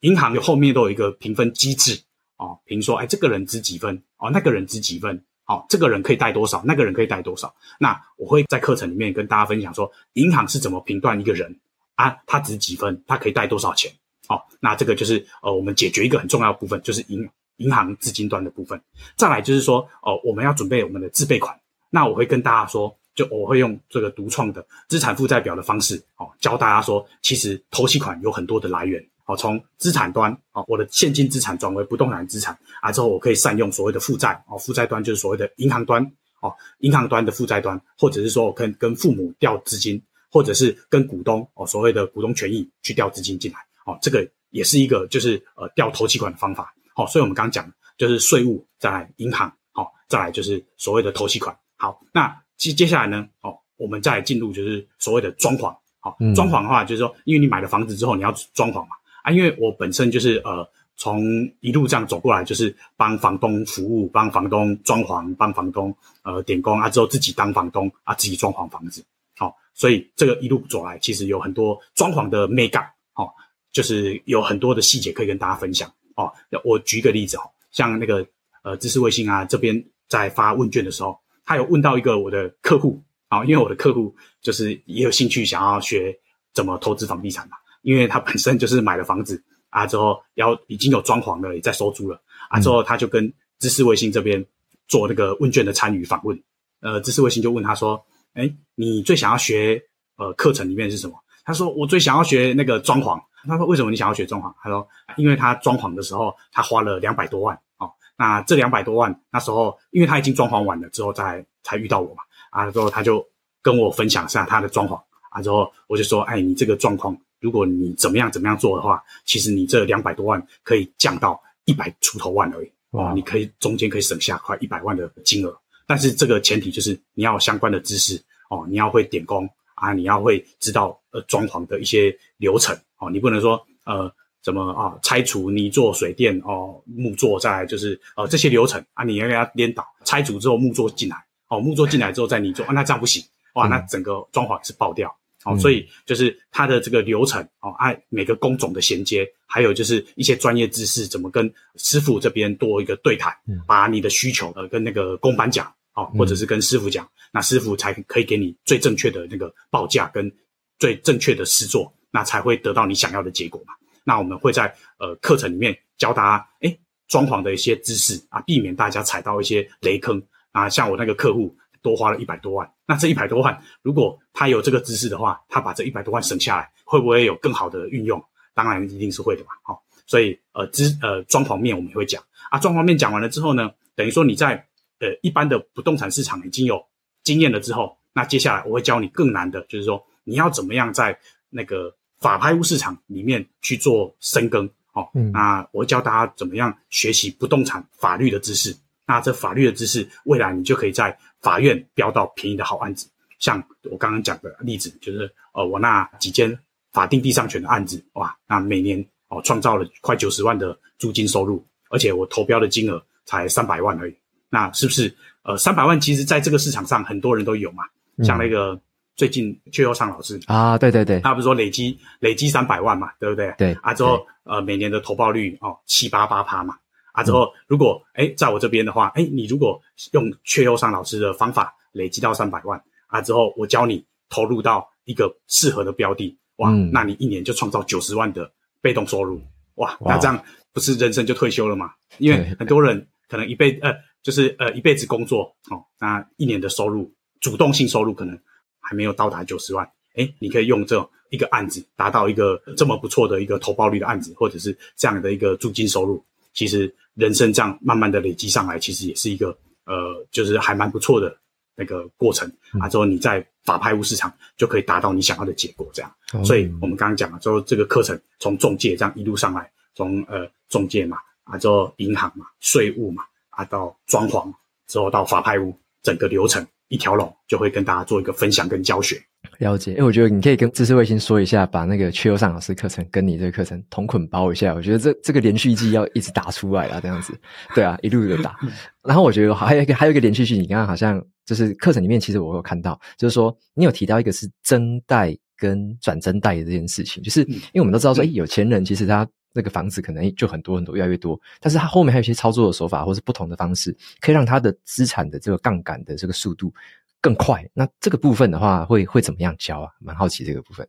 [0.01, 1.99] 银行有后面都有一个评分机制
[2.37, 7.55] 哦，评说哎，这个人值几分哦，那个人值几分哦，这个人可以贷多少，那个人可以贷多少。
[7.79, 11.57] 那我会在课程里面跟大家分享说，银行是怎么评断一个人
[11.95, 13.91] 啊，他值几分，他可以贷多少钱？
[14.27, 17.27] 哦，那这个就是呃，我们解决一个很重要的部分，就是银。
[17.57, 18.81] 银行资金端的部分，
[19.15, 21.59] 再来就是说，哦，我们要准备我们的自备款。
[21.89, 36.03] 那我会跟大家说，就我会用这个独创的资产负债表的方式，哦，教大家说，其实头期款有很多的来源，哦，从资产端，哦，我的现金资产转为不动产资产，啊，之后我可以善用所谓的负债，哦，负债端就是所谓的银行端，
[36.41, 39.99] 哦，银行端的负债端，或者是说我可以跟父母调资金，
[40.29, 46.73] 或者是跟股东，哦，所谓的股东权益去调资金进来，哦，这个也是一个就是呃调头期款的方法。
[46.97, 51.55] 好，所以我们刚刚讲的就是税务，再来银行，好，再来就是所谓的头期款。
[51.75, 55.65] 好，那接接下来呢，哦，我们再来进入就是所谓的装潢。
[55.99, 61.21] 好，装潢的话就是说，因为你买了房子之后你要装潢嘛，啊，因为我本身就是呃从
[61.59, 69.05] 一路这样走过来，就是帮房东服务，帮房东装潢，帮房东呃点工啊，之后自己当房东啊，自己装潢房子。
[69.37, 73.31] 好，所以这个一路走来，其实有很多装潢的美感，好，
[73.71, 75.87] 就是有很多的细节可以跟大家分享。
[76.17, 77.41] 哦，我举一个例子哦，
[77.71, 78.25] 像那个
[78.63, 82.99] 呃，知识卫星啊这边在发问卷的时候，他有问到一个我的客户
[83.29, 86.13] 啊，因为我的客户就是也有兴趣想要学
[86.53, 94.43] 怎么投资房地产嘛，因为他本身就是买了房子啊之后要已经有装潢了，也在收租了啊之后他就跟知识卫星这边
[94.87, 96.41] 做那个问卷的参与访问，
[96.81, 98.03] 呃，知识卫星就问他说，
[98.33, 99.79] 诶，你最想要学
[100.17, 101.15] 呃课程里面是什么？
[101.45, 103.21] 他说我最想要学那个装潢。
[103.47, 104.87] 他说：“为什么你想要学装潢？”他说
[105.17, 107.91] ：“因为他装潢的时候，他花了两百多万哦。
[108.17, 112.23] 那这两百多万，那时候因为他已经装潢完了之后，才才遇到我嘛。
[112.49, 113.25] 啊，之后他就
[113.61, 125.55] 跟我分享一下他的装潢啊，之后我就说，哎，你这个状况，如果你怎么样怎么样做的话，其实你这两百多万可以降到一百出头万而已，哇，你可以中间可以省下快一百万的金额。
[125.85, 129.47] 但是这个前提就是你要有相关的知识哦，你要会点工
[129.77, 132.75] 啊，你要会知道呃装潢的一些流程。
[132.97, 134.11] 哦，你不能说呃
[134.43, 138.83] 怎么啊拆除泥做水电哦木作再来就是呃这些流程。
[138.93, 141.15] 啊，你要给他颠倒，拆除之后木作进来。
[141.49, 143.23] 哦，木作进来之后再泥做啊，那这样不行。
[143.53, 145.07] 哇，那整个装潢是爆掉。
[145.45, 153.31] 哦，嗯、所以就是它的这个流程哦，按、啊、每个工种的衔接，还有就是一些专业知识怎么跟师傅这边多一个对谈，
[153.67, 155.71] 把你的需求呃跟那个工班讲。
[155.97, 160.31] 哦，或者是跟师傅讲，嗯、那师傅才可以给你最正确的那个报价跟
[160.77, 163.73] 最正确的实作，那才会得到你想要的结果嘛。
[164.03, 170.21] 那我们会在呃课程里面教大家，诶，装潢的一些知识啊，避免大家踩到一些雷坑
[170.51, 170.69] 啊。
[170.69, 178.23] 像我那个客户多花了一百多万，那这一百多万，如果他有这个知识的话，他把这一百多万省下来，会不会有更好的运用？
[178.53, 179.49] 当然一定是会的嘛。
[179.63, 184.63] 好、哦，所以呃，知呃装潢面我们也会讲啊，装潢面讲完了之后呢，等于说你在。
[184.99, 186.83] 呃，一般的不动产市场已经有
[187.23, 191.17] 经验了之后，那接下来我会教你更难的，就是说你要怎么样在
[191.49, 195.07] 那个法拍屋市场里面去做深耕哦。
[195.13, 198.75] 嗯，那我会教大家怎么样学习不动产法律的知识。
[199.05, 203.07] 那这法律的知识，未来你就可以在法院标到便宜的好案子。
[203.39, 206.57] 像我刚刚讲的例子，就是呃，我那几间
[206.91, 214.15] 法定地上权的案子，哇，那每年哦创造了快九十万的租金收入，而且我投标的金额才三百万而已。
[214.49, 215.99] 那是不是呃三百万？
[215.99, 217.83] 其实在这个市场上很多人都有嘛。
[218.23, 218.79] 像那个
[219.15, 223.53] 最近阙佑尚老师啊，对对对，他不是说累积累积三百万嘛，对不对？
[223.59, 226.75] 对啊，之后呃每年的投报率哦七八八趴嘛。
[227.11, 229.79] 啊之后如果哎在我这边的话，哎你如果
[230.13, 239.39] 用阙佑尚老师的方法累积到三百万啊之后，我教你投入到一个适合的标的，哇，那你一年就创造九十万的被动收入，
[239.75, 240.43] 哇，那这样
[240.73, 241.91] 不是人生就退休了吗？
[242.17, 243.93] 因为很多人可能一辈呃。
[244.27, 247.09] 就是呃一辈子工作哦，那一年的收入，
[247.39, 248.37] 主动性收入可能
[248.81, 256.21] 还没有到达九十万，哎，你可以用这种一个案子达到一个这么不错的一个投报率的案子，或者是这样的一个租金收入，
[256.53, 261.33] 其实人生这样慢慢的累积上来，其实也是一个呃，就是还蛮不错的
[261.73, 262.51] 那个过程
[262.81, 262.89] 啊。
[262.89, 266.13] 之后你在法拍屋市场就可以达到你想要的结果，这样。
[266.43, 271.15] 所以我们刚刚讲了，之后这个课程从中介这样一路上来，从呃中介嘛，
[271.45, 273.23] 啊，之后银行嘛，税务嘛。
[273.57, 274.49] 啊，到装潢
[274.87, 279.19] 之后到法拍屋，整个流程一条龙就会跟大家做一个分享跟教学。
[279.57, 284.75] 了解，哎，我觉得你可以跟知识卫星说一下，把那个阙佑尚老师课程跟你这个课程同捆包一下。
[284.75, 287.33] 我觉得这这个连续剧要一直打出来啊，这样子。
[287.73, 288.55] 对啊，一路的打。
[289.01, 299.27] 然后我觉得还有一个还有一个连续剧，你刚刚好像就是课程里面，其实我有看到，就是说你有提到一个是增贷跟转增贷的这件事情，就是因为我们都知道说，哎，有钱人其实他。
[299.57, 303.91] 那个房子可能就很多很多，越来越多，但是它后面还有一些操作的手法，或是不同的方式，
[304.21, 306.71] 可以让它的资产的这个杠杆的这个速度
[307.19, 307.67] 更快。
[307.73, 309.91] 那这个部分的话，会会怎么样教啊？
[309.99, 310.87] 蛮好奇这个部分。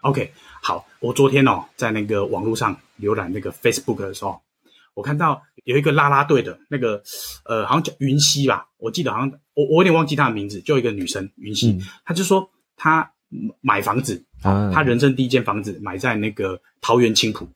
[0.00, 0.32] OK，
[0.62, 4.40] 好，我昨天哦，在那个网络上浏览那个 Facebook 的时候，
[4.94, 7.02] 我看到有一个啦啦队的那个，
[7.44, 13.12] 呃，好像叫云溪吧，我记得好像我我有点忘记她的名字，就一个女生云溪，她、嗯、就说她
[13.60, 17.48] 买房子啊，她人生第一间房子买在那个桃园青埔。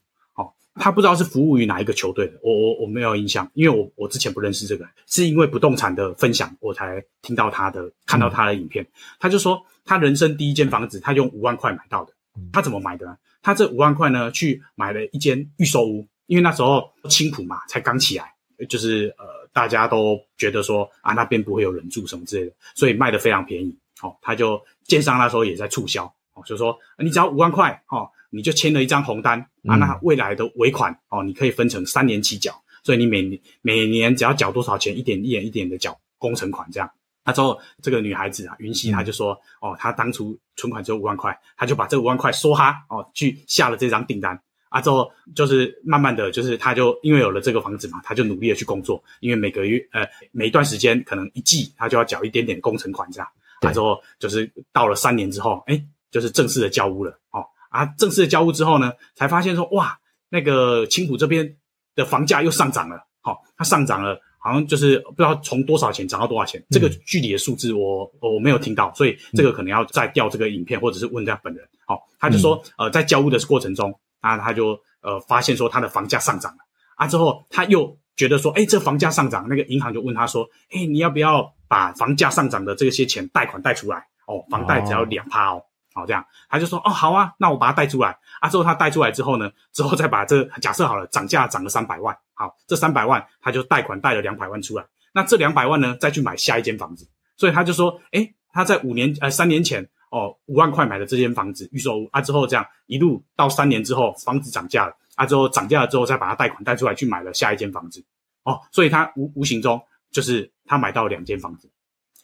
[0.79, 8.85] 他不知道是服务于哪一个球队的，我我我没有印象，因为我我之前不认识这个人，是因为不动产的分享我才听到他的，看到他的影片。
[8.85, 12.13] 嗯、他就说他人生第一间房子，他用五万块买到的。
[12.53, 13.17] 他怎么买的呢？
[13.41, 18.35] 他这五万块呢，去买了一间预售屋，因为那时候青浦嘛才刚起来，
[18.69, 19.25] 就是呃
[19.55, 23.75] 大家都觉得说啊那边不会有人住什么之类的，所以卖的非常便宜。
[23.99, 28.09] 好、哦，他就建商那时候也在促销，哦，就说你只要五万块，哦。
[28.29, 36.91] 你就签了一张红单啊，那未来的尾款哦，你可以分成三年期缴，所以你每年每年只要缴多少钱，一点一点一点的缴工程款这样。
[37.25, 53.29] 那之后这个女孩子啊，云溪她就说哦，她当初存款只有五万块，她就把这五万块梭哈哦去下了这张订单啊，之后就是慢慢的就是她就因为有了这个房子嘛，她就努力的去工作，因为每个月呃每一段时间可能一季她就要缴一点点工程款这样，
[53.63, 57.45] 啊之后就是到了三年之后，诶就是正式的交屋了哦。
[57.71, 59.99] 啊，正式的交屋之后呢，才发现说，哇，
[60.29, 61.57] 那个青浦这边
[61.95, 62.99] 的房价又上涨了。
[63.21, 71.69] 好、哦，它上涨了，好像就是不知道从多少钱涨到多少钱，嗯、这个具体的数字我我没有听到，所以这个可能要再调这个影片，或者是问他本人。
[71.87, 76.59] 好、哦，他就说，呃，在交屋的过程中，啊，他就呃发现说他的房价上涨了。
[76.95, 83.99] 啊，之后他又觉得说，哎，这房价上涨，那个银行就问他说，哎，你要不要把房价上涨的这些钱贷款贷出来？
[84.27, 85.63] 哦，房贷只要两趴哦。
[85.97, 86.23] 好，这样。
[86.51, 88.19] 他就说哦，好啊，那我把它贷出来。
[88.41, 88.51] 啊。
[88.51, 94.85] 之后他贷出来之后呢，之后再把这假设好了，涨价涨了三百万，好，这三百万他就贷款贷了两百万出来，
[95.15, 97.09] 那这两百万呢，再去买下一间房子。
[97.39, 102.09] 所以他就说，诶，他在五年呃三年前哦五万块买的这间房子预售屋。
[102.13, 104.95] 啊，之后这样一路到三年之后房子涨价了。
[105.15, 108.05] 啊，之后涨价了之后再把它贷款贷出来去买了下一间房子。
[108.43, 111.71] 哦，所以他无无形中就是他买到两间房子，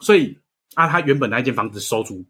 [0.00, 0.38] 所以
[0.74, 2.24] 啊他原本那间房子收租，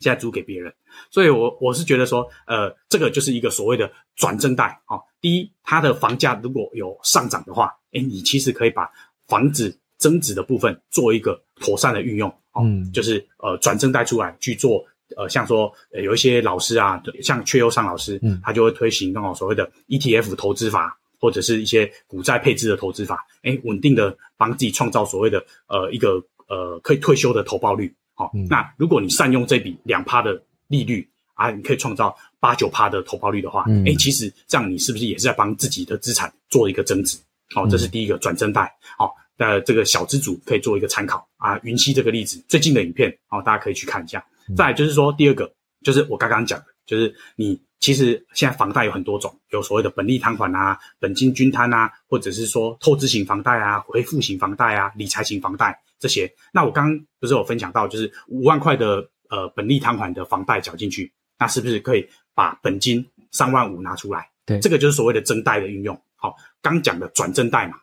[0.00, 0.72] 现在租给别人，
[1.10, 4.80] 所以我我是觉得说，呃，这个就是一个所谓的转正贷。
[4.86, 5.00] 哦。
[5.20, 8.90] 第一，它的房价如果有上涨的话，哎，你其实可以把
[9.28, 14.82] 房子增值的部分做一个妥善的运用，哦，嗯，就是呃转正贷出来去做，
[15.18, 26.14] 呃，像说呃有一些老师啊，像阙优尚老师，嗯，他就会推行那种所谓的 ETF 投资法，或者是一些股债配置的投资法，哎，稳定的帮自己创造所谓的呃一个
[26.48, 37.18] 呃可以退休的投报率，好，那如果你善用这笔两趴的利率啊，你可以创造八九趴的投报率的话，嗯，诶，其实这样你是不是也是在帮自己的资产做一个增值？
[37.54, 39.10] 好，哦，这是第一个转增贷，好，哦。
[39.38, 41.58] 那，这个小资主可以做一个参考啊。
[41.62, 44.22] 云溪这个例子，最近的影片哦，大家可以去看一下。
[44.54, 45.50] 再来就是说，第二个
[45.82, 56.30] 就是我刚刚讲的，就是你其实现在房贷有很多种，有所谓的本利摊还啊、本金均摊啊，或者是说透支型房贷啊、回复型房贷啊、理财型房贷这些。
[56.52, 64.28] 那我刚刚不是有分享到，就是五万块的呃本利摊还的房贷缴进去，那是不是可以把本金三万五拿出来？
[64.44, 65.98] 对，这个就是所谓的增贷的运用。
[66.16, 67.78] 好，刚讲的转增贷嘛。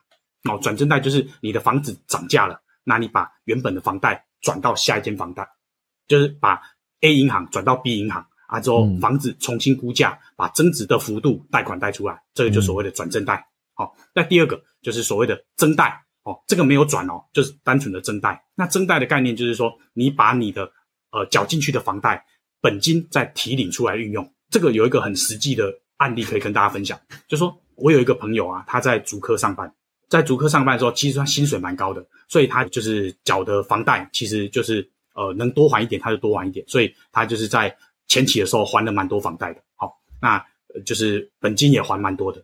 [0.48, 5.44] 哦，转增贷就是你的房子涨价了，那你把原本的房贷转到下一间房贷，
[6.06, 6.62] 就是把
[7.00, 13.46] A 银行转到 B 银行啊，之后房子重新估价，把增值的幅度贷款贷出来，这个就所谓的转正贷。
[13.74, 16.04] 好，那第二个就是所谓的增贷。
[16.24, 18.44] 哦，这个没有转哦，就是单纯的增贷。
[18.54, 20.70] 那增贷的概念就是说，你把你的
[21.10, 22.22] 呃缴进去的房贷
[22.60, 24.30] 本金再提领出来运用。
[24.50, 29.72] 这个有一个很实际的案例可以跟大家分享，就是说我有一个朋友啊，他在竹科上班。
[30.10, 37.74] 在竹科上班的时候，其实他薪水蛮高的，所以他就是缴的房贷，其实就是呃能多还一点他就多还一点，所以他就是在
[38.08, 39.62] 前期的时候还了蛮多房贷的。
[39.76, 40.44] 好，那
[40.84, 42.42] 就是本金也还蛮多的。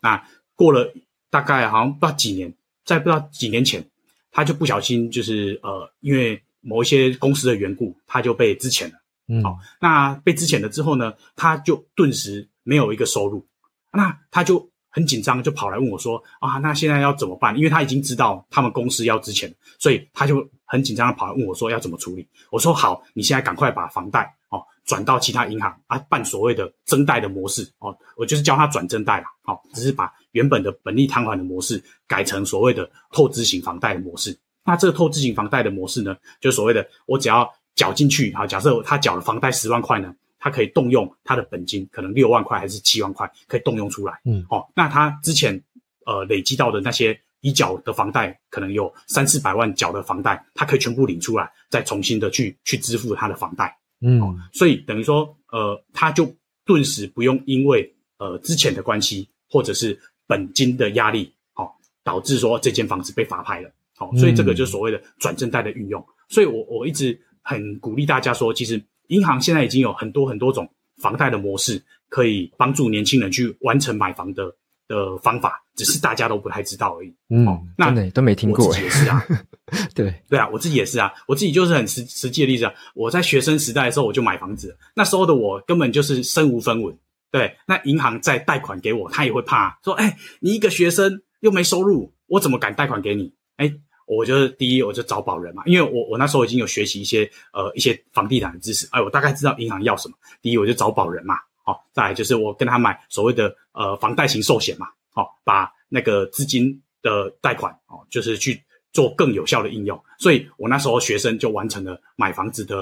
[0.00, 0.94] 那过了
[1.30, 2.54] 大概好像不知道几年，
[2.84, 3.84] 在不知道几年前，
[4.30, 8.98] 他就不小心就是呃因为某一些公司的缘故，他就被资遣了。
[9.26, 13.44] 嗯，好，那被资遣了之后呢，他就顿时没有一个收入，
[13.92, 14.70] 那他就。
[14.88, 24.45] 很紧张，就跑来问我说：“啊，那现在要怎么办？”因为他已经知道他们公司要资遣，所以他就很紧张的跑来问我说：“要怎么处理？”我说：“好，你现在赶快把房贷哦
[24.86, 27.94] 转到其他银行啊，办所谓的增贷的模式哦。
[28.16, 34.34] 我就是教他转增贷啦，哦，只是把原本的本利摊还的模式改成所谓的透支型房贷的模式。
[34.64, 44.20] 那这个透支型房贷的模式呢，就所谓的我只要缴进去啊，假设他缴了房贷十万块呢。”他可以动用他的本金，可能六万块还是七万块，可以动用出来。
[44.24, 45.60] 嗯，哦，那他之前
[46.04, 53.76] 呃累积到的那些已缴的房贷，可能有三四百万缴的房贷，他可以全部领出来，再重新的去去支付他的房贷。
[54.00, 56.34] 嗯，哦，所以等于说呃，他就
[56.64, 61.70] 顿时不用因为呃之前的关系或者是本金的压力，哦，
[62.02, 63.70] 导致说这间房子被法拍了。
[63.96, 66.04] 好，哦，所以这个就是所谓的转正贷的运用。
[66.28, 68.82] 所以我我一直很鼓励大家说，其实。
[69.08, 74.52] 银行现在已经有很多很多种房贷的模式，可以帮助年轻人去完成买房的
[74.88, 77.14] 的方法，只是大家都不太知道而已。
[77.28, 78.66] 嗯，哦、那都没听过。
[78.66, 79.24] 我自己也是啊，
[79.94, 82.72] 对对啊，我自己也是啊，我自己就是很实实际的例子啊。
[82.94, 86.96] 我在学生时代的时候我就买房子，那时候的我根本就是身无分文。
[87.30, 93.72] 对，那银行再贷款给我，他也会怕说：“哎，你一个学生又没收入，我怎么敢贷款给你？”哎。
[94.08, 100.14] 我就是第一，我就找保人嘛，因为我我那时候已经有学习一些呃一些房地产的知识，哎，我大概知道银行要什么。
[100.40, 101.34] 第一，我就找保人嘛，
[101.66, 108.62] 好、哦，再来就是我跟他买所谓的呃房贷型寿险嘛，好、哦，把那个资金的贷款哦，就是去
[108.92, 110.00] 做更有效的应用。
[110.16, 112.76] 所以我那时候学生就完成了买房子的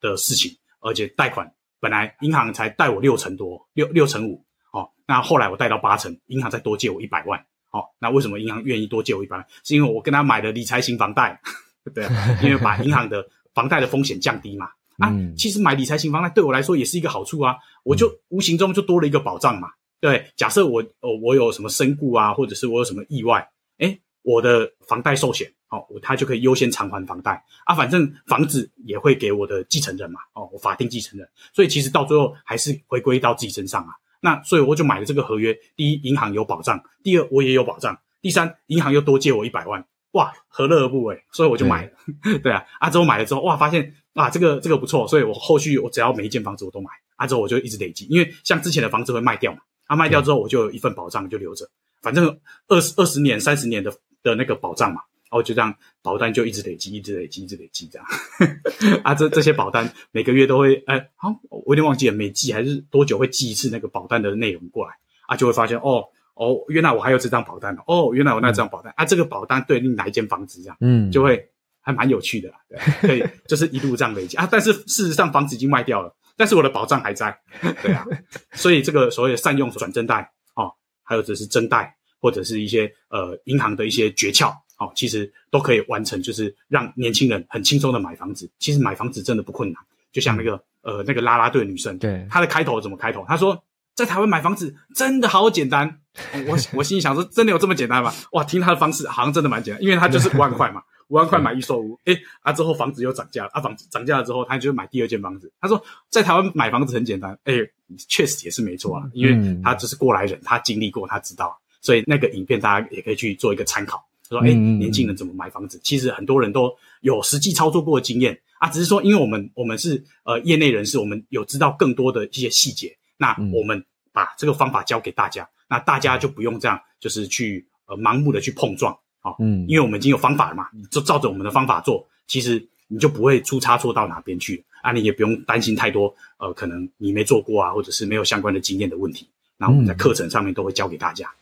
[0.00, 7.38] 的事情，而且贷款本来银行才贷我六成多，六六成五，哦，那后来我贷到八成，银行再多借我一百万。
[7.68, 9.46] 好、哦，那为什么银行愿意多借我一百万？
[9.64, 11.38] 是因为我跟他买的理财型房贷，
[11.94, 13.22] 对啊，因为把银行的
[13.52, 14.70] 房贷的风险降低嘛。
[15.00, 19.68] 啊，其实买理财型房贷对我来说也是一个好处啊，我就无形中就多了一个保障嘛。
[20.00, 27.74] 对，假设我哦我有什么身故啊，或者是我有什么意外，哎，我的房贷寿险，哦，他就可以优先偿还房贷啊。
[27.74, 33.90] 反正房子也会给我的继承人嘛，哦，我法定继承人，所以其实到最后还是回归到自己身上啊。
[34.22, 35.58] 那所以我就买了这个合约。
[35.76, 39.82] 第一，银行有保障；第二，我也有保障；第三，银行又多借我一百万，
[40.12, 41.22] 哇，何乐而不为？
[41.30, 41.90] 所以我就买了。
[42.22, 51.68] 对， 对啊，啊之后买了之后，哇，发现啊，这个这个不错，所以我后续我只要每一间房子我都买，啊之后我就一直累积，因为像之前的房子会卖掉嘛，啊卖掉之后我就有一份保障就留着，
[52.02, 53.92] 反正二十二十年三十年的
[54.22, 58.06] 的那个保障嘛，然后就这样保单就一直累积，一直累积，一直累积这样，
[59.04, 64.94] 啊这这些保单每个月都会，哎好，我有点忘记了，每季还是多久会寄一次那个保单的内容过来，
[65.28, 66.04] 啊就会发现哦。
[66.40, 71.46] 哦，原来我还有这张保单哦，原来我那张保单、嗯、啊，这个保单对应哪一间房子这样，嗯，就会
[71.82, 74.48] 还蛮有趣的啦，对， 可以就是一路这样累积啊。
[74.50, 77.38] 但是事实上房子已经卖掉了，但是我的保障还在，
[77.82, 78.06] 对啊。
[78.56, 80.72] 所以这个所谓的善用转正贷哦，
[81.02, 88.50] 还有就是增贷或者是一些呃银行的一些诀窍哦，其实都可以完成，就是让年轻人很轻松的买房子。
[88.58, 93.26] 其实买房子真的不困难，就像那个呃那个拉拉队女生，对，她的开头怎么开头？
[93.28, 93.62] 她说。
[93.92, 96.00] 在台湾买房子真的好简单，
[96.46, 98.12] 我我心里想说，真的有这么简单吗？
[98.32, 105.52] 哇，听他的方式好像真的蛮简单，因为他就是五万块嘛，五万块买一售屋，诶啊之后房子又涨价了，啊房子涨价了之后，他就买第二间房子。
[105.60, 107.68] 他说在台湾买房子很简单，诶
[108.08, 114.04] 确实也是没错啊，因为他就是过来人，他经历过，他知道，所以那个影片大家也可以去做一个参考。
[114.28, 115.80] 他说，诶年轻人怎么买房子？
[115.82, 122.96] 其实很多人都有实际操作过的经验啊，只是说因为我们我们是呃业内人士，我们有知道更多的一些细节。
[123.16, 141.26] 那我们把这个方法教给大家，那大家就不用这样，就是去呃盲目的去碰撞啊，嗯，因为我们已经有方法了嘛，你就照着我们的方法做，其实你就不会出差错到哪边去啊，你也不用担心太多，呃，可能你没做过啊，或者是没有相关的经验的问题，那我们在课程上面都会教给大家。
[141.28, 141.38] 嗯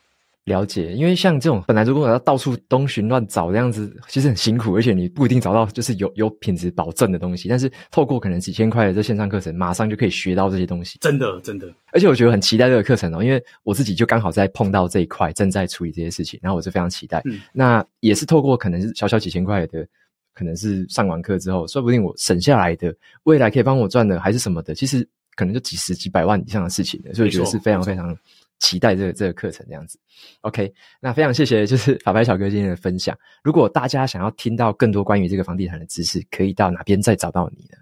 [0.49, 7.49] 了解，因为像这种本来如果要到处东寻乱找这样子，其实很辛苦，而且你不一定找到就是有有品质保证的东西。
[7.49, 10.99] 但是透过可能几千块的这线上课程，马上就可以学到这些东西。
[11.01, 11.73] 真的，真的。
[11.93, 17.23] 而且我觉得很期待这个课程哦，因为我自己就刚好在碰到这一块，正在处理这些事情，然后我是非常期待。
[17.27, 19.87] 嗯，那也是透过可能是小小几千块的，
[20.35, 22.95] 可能是上完课之后，说不定我省下来的
[23.25, 28.17] 未来可以帮我赚的还是什么的，其实可能就几十几百万以上的事情的，所以我觉得是非常非常。
[28.59, 29.99] 期待这个这个课程这样子
[30.41, 33.17] ，OK，那非常谢谢就是法白小哥今天的分享。
[33.43, 37.79] 如果大家想要听到更多关于这个房地产的知识，可以到哪边再找到你呢？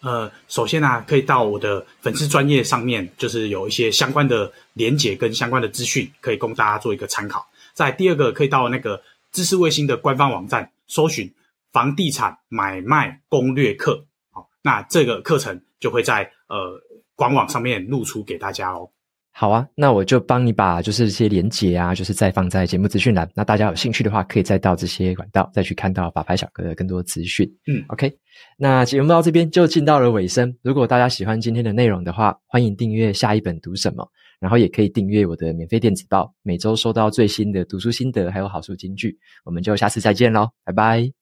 [0.00, 7.46] 呃，首先呢、啊，可以到我的粉丝专业上面，就是有一些相关的连结跟相关的资讯，可以供大家做一个参考。
[7.72, 9.00] 再第二个，可以到那个
[9.30, 11.32] 知识卫星的官方网站，搜寻
[11.70, 16.82] 房地产买卖攻略课，好，那这个课程就会在呃
[17.14, 18.90] 官网上面露出给大家哦。
[19.34, 23.28] 好啊，那我就帮你把就是这些连结啊，就是再放在节目资讯栏。
[23.34, 27.50] 那大家有兴趣的话，可以再到这些管道再去看到法拍小哥的更多资讯。
[27.66, 28.12] 嗯，OK，
[28.58, 30.54] 那节目到这边就进到了尾声。
[30.62, 34.06] 如果大家喜欢今天的内容的话，欢迎订阅下一本读什么，
[34.38, 39.18] 然后也可以订阅我的免费电子报，每周收到最新的读书心得还有好书金句。
[39.44, 41.21] 我们就下次再见喽，拜拜。